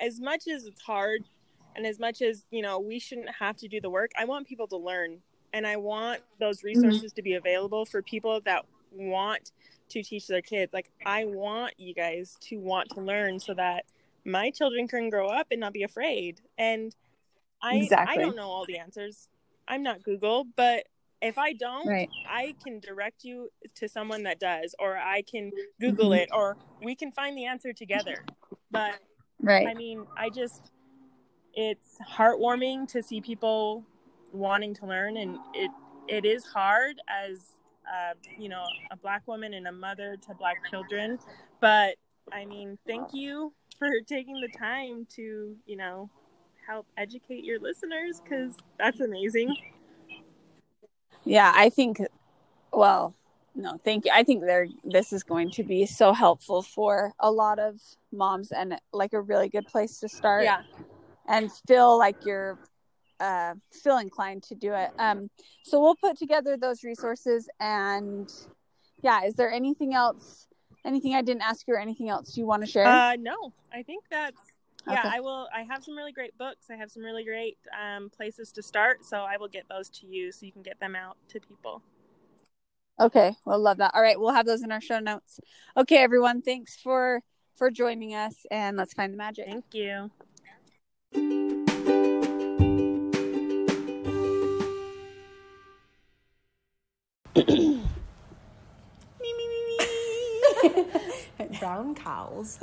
as 0.00 0.20
much 0.20 0.46
as 0.48 0.64
it's 0.64 0.80
hard 0.82 1.22
and 1.76 1.86
as 1.86 1.98
much 1.98 2.22
as, 2.22 2.44
you 2.50 2.62
know, 2.62 2.78
we 2.78 2.98
shouldn't 2.98 3.30
have 3.38 3.56
to 3.58 3.68
do 3.68 3.80
the 3.80 3.90
work, 3.90 4.10
I 4.18 4.24
want 4.24 4.46
people 4.46 4.68
to 4.68 4.76
learn 4.76 5.18
and 5.52 5.66
I 5.66 5.76
want 5.76 6.20
those 6.38 6.62
Mm-hmm. 6.62 6.64
resources 6.64 7.12
to 7.14 7.22
be 7.22 7.34
available 7.34 7.84
for 7.84 8.02
people 8.02 8.40
that 8.44 8.64
want 8.94 9.52
to 9.90 10.02
teach 10.02 10.26
their 10.26 10.42
kids. 10.42 10.72
Like 10.72 10.90
I 11.04 11.24
want 11.24 11.74
you 11.78 11.94
guys 11.94 12.36
to 12.42 12.56
want 12.56 12.90
to 12.90 13.00
learn 13.00 13.38
so 13.40 13.54
that 13.54 13.84
my 14.24 14.50
children 14.50 14.88
can 14.88 15.10
grow 15.10 15.28
up 15.28 15.48
and 15.50 15.60
not 15.60 15.72
be 15.72 15.82
afraid. 15.82 16.40
And 16.58 16.94
I 17.62 17.76
Exactly. 17.76 18.14
I 18.14 18.24
don't 18.24 18.36
know 18.36 18.48
all 18.48 18.64
the 18.66 18.78
answers. 18.78 19.28
I'm 19.68 19.82
not 19.82 20.02
Google, 20.02 20.44
but 20.56 20.86
if 21.22 21.38
I 21.38 21.52
don't, 21.54 21.86
right 21.86 22.10
I 22.26 22.54
can 22.62 22.80
direct 22.80 23.24
you 23.24 23.50
to 23.76 23.88
someone 23.88 24.22
that 24.24 24.40
does, 24.40 24.74
or 24.78 24.96
I 24.96 25.22
can 25.22 25.52
Google 25.80 26.10
Mhm. 26.10 26.22
it, 26.22 26.28
or 26.32 26.56
we 26.82 26.94
can 26.94 27.12
find 27.12 27.36
the 27.36 27.44
answer 27.46 27.72
together. 27.72 28.24
But 28.70 28.98
right 29.40 29.66
I 29.68 29.74
mean, 29.74 30.06
I 30.16 30.30
just, 30.30 30.70
it's 31.54 31.98
heartwarming 31.98 32.88
to 32.88 33.02
see 33.02 33.20
people 33.20 33.84
wanting 34.32 34.74
to 34.74 34.86
learn, 34.86 35.16
and 35.16 35.38
it 35.54 35.70
it 36.08 36.24
is 36.26 36.44
hard 36.44 37.00
as 37.08 37.56
uh, 37.86 38.14
you 38.38 38.48
know 38.48 38.64
a 38.90 38.96
black 38.96 39.26
woman 39.26 39.54
and 39.54 39.66
a 39.66 39.72
mother 39.72 40.16
to 40.26 40.34
black 40.34 40.56
children. 40.70 41.18
But 41.60 41.96
I 42.32 42.44
mean, 42.44 42.78
thank 42.86 43.12
you 43.12 43.52
for 43.78 43.88
taking 44.06 44.40
the 44.40 44.48
time 44.58 45.06
to 45.16 45.56
you 45.66 45.76
know 45.76 46.10
help 46.66 46.86
educate 46.96 47.44
your 47.44 47.60
listeners 47.60 48.20
because 48.20 48.54
that's 48.78 49.00
amazing. 49.00 49.54
Yeah, 51.24 51.52
I 51.54 51.70
think 51.70 51.98
well, 52.72 53.14
no, 53.54 53.78
thank 53.84 54.04
you. 54.04 54.10
I 54.12 54.24
think 54.24 54.42
they're 54.42 54.66
this 54.84 55.12
is 55.12 55.22
going 55.22 55.50
to 55.52 55.62
be 55.62 55.86
so 55.86 56.12
helpful 56.12 56.62
for 56.62 57.12
a 57.20 57.30
lot 57.30 57.58
of 57.58 57.80
moms 58.12 58.50
and 58.52 58.78
like 58.92 59.12
a 59.12 59.20
really 59.20 59.48
good 59.48 59.66
place 59.66 60.00
to 60.00 60.08
start 60.08 60.44
Yeah. 60.44 60.62
and 61.28 61.50
feel 61.68 61.96
like 61.98 62.16
you're 62.24 62.58
uh 63.20 63.54
feel 63.82 63.98
inclined 63.98 64.42
to 64.44 64.54
do 64.54 64.72
it. 64.72 64.90
Um 64.98 65.30
so 65.64 65.80
we'll 65.80 65.96
put 65.96 66.18
together 66.18 66.56
those 66.56 66.84
resources 66.84 67.48
and 67.60 68.30
yeah, 69.02 69.24
is 69.24 69.34
there 69.34 69.50
anything 69.50 69.94
else 69.94 70.46
anything 70.84 71.14
I 71.14 71.22
didn't 71.22 71.42
ask 71.42 71.66
you 71.66 71.74
or 71.74 71.78
anything 71.78 72.08
else 72.08 72.36
you 72.36 72.46
want 72.46 72.64
to 72.64 72.70
share? 72.70 72.86
Uh, 72.86 73.16
no, 73.18 73.52
I 73.72 73.82
think 73.82 74.04
that's 74.10 74.36
yeah. 74.86 75.00
Okay. 75.00 75.16
I 75.16 75.20
will. 75.20 75.48
I 75.54 75.62
have 75.62 75.82
some 75.82 75.96
really 75.96 76.12
great 76.12 76.36
books. 76.36 76.66
I 76.70 76.76
have 76.76 76.90
some 76.90 77.02
really 77.02 77.24
great 77.24 77.56
um, 77.80 78.10
places 78.10 78.52
to 78.52 78.62
start. 78.62 79.04
So 79.04 79.18
I 79.18 79.38
will 79.38 79.48
get 79.48 79.66
those 79.68 79.88
to 79.90 80.06
you 80.06 80.30
so 80.30 80.44
you 80.44 80.52
can 80.52 80.62
get 80.62 80.78
them 80.78 80.94
out 80.94 81.16
to 81.28 81.40
people. 81.40 81.82
Okay, 83.00 83.34
we'll 83.44 83.58
love 83.58 83.78
that. 83.78 83.92
All 83.94 84.02
right, 84.02 84.18
we'll 84.20 84.34
have 84.34 84.46
those 84.46 84.62
in 84.62 84.70
our 84.70 84.80
show 84.80 85.00
notes. 85.00 85.40
Okay, 85.76 85.96
everyone, 85.96 86.42
thanks 86.42 86.76
for 86.76 87.22
for 87.56 87.70
joining 87.70 88.14
us 88.14 88.46
and 88.50 88.76
let's 88.76 88.92
find 88.92 89.12
the 89.12 89.16
magic. 89.16 89.46
Thank 89.46 89.74
you. 91.14 91.70
Brown 101.58 101.94
cows. 101.96 102.60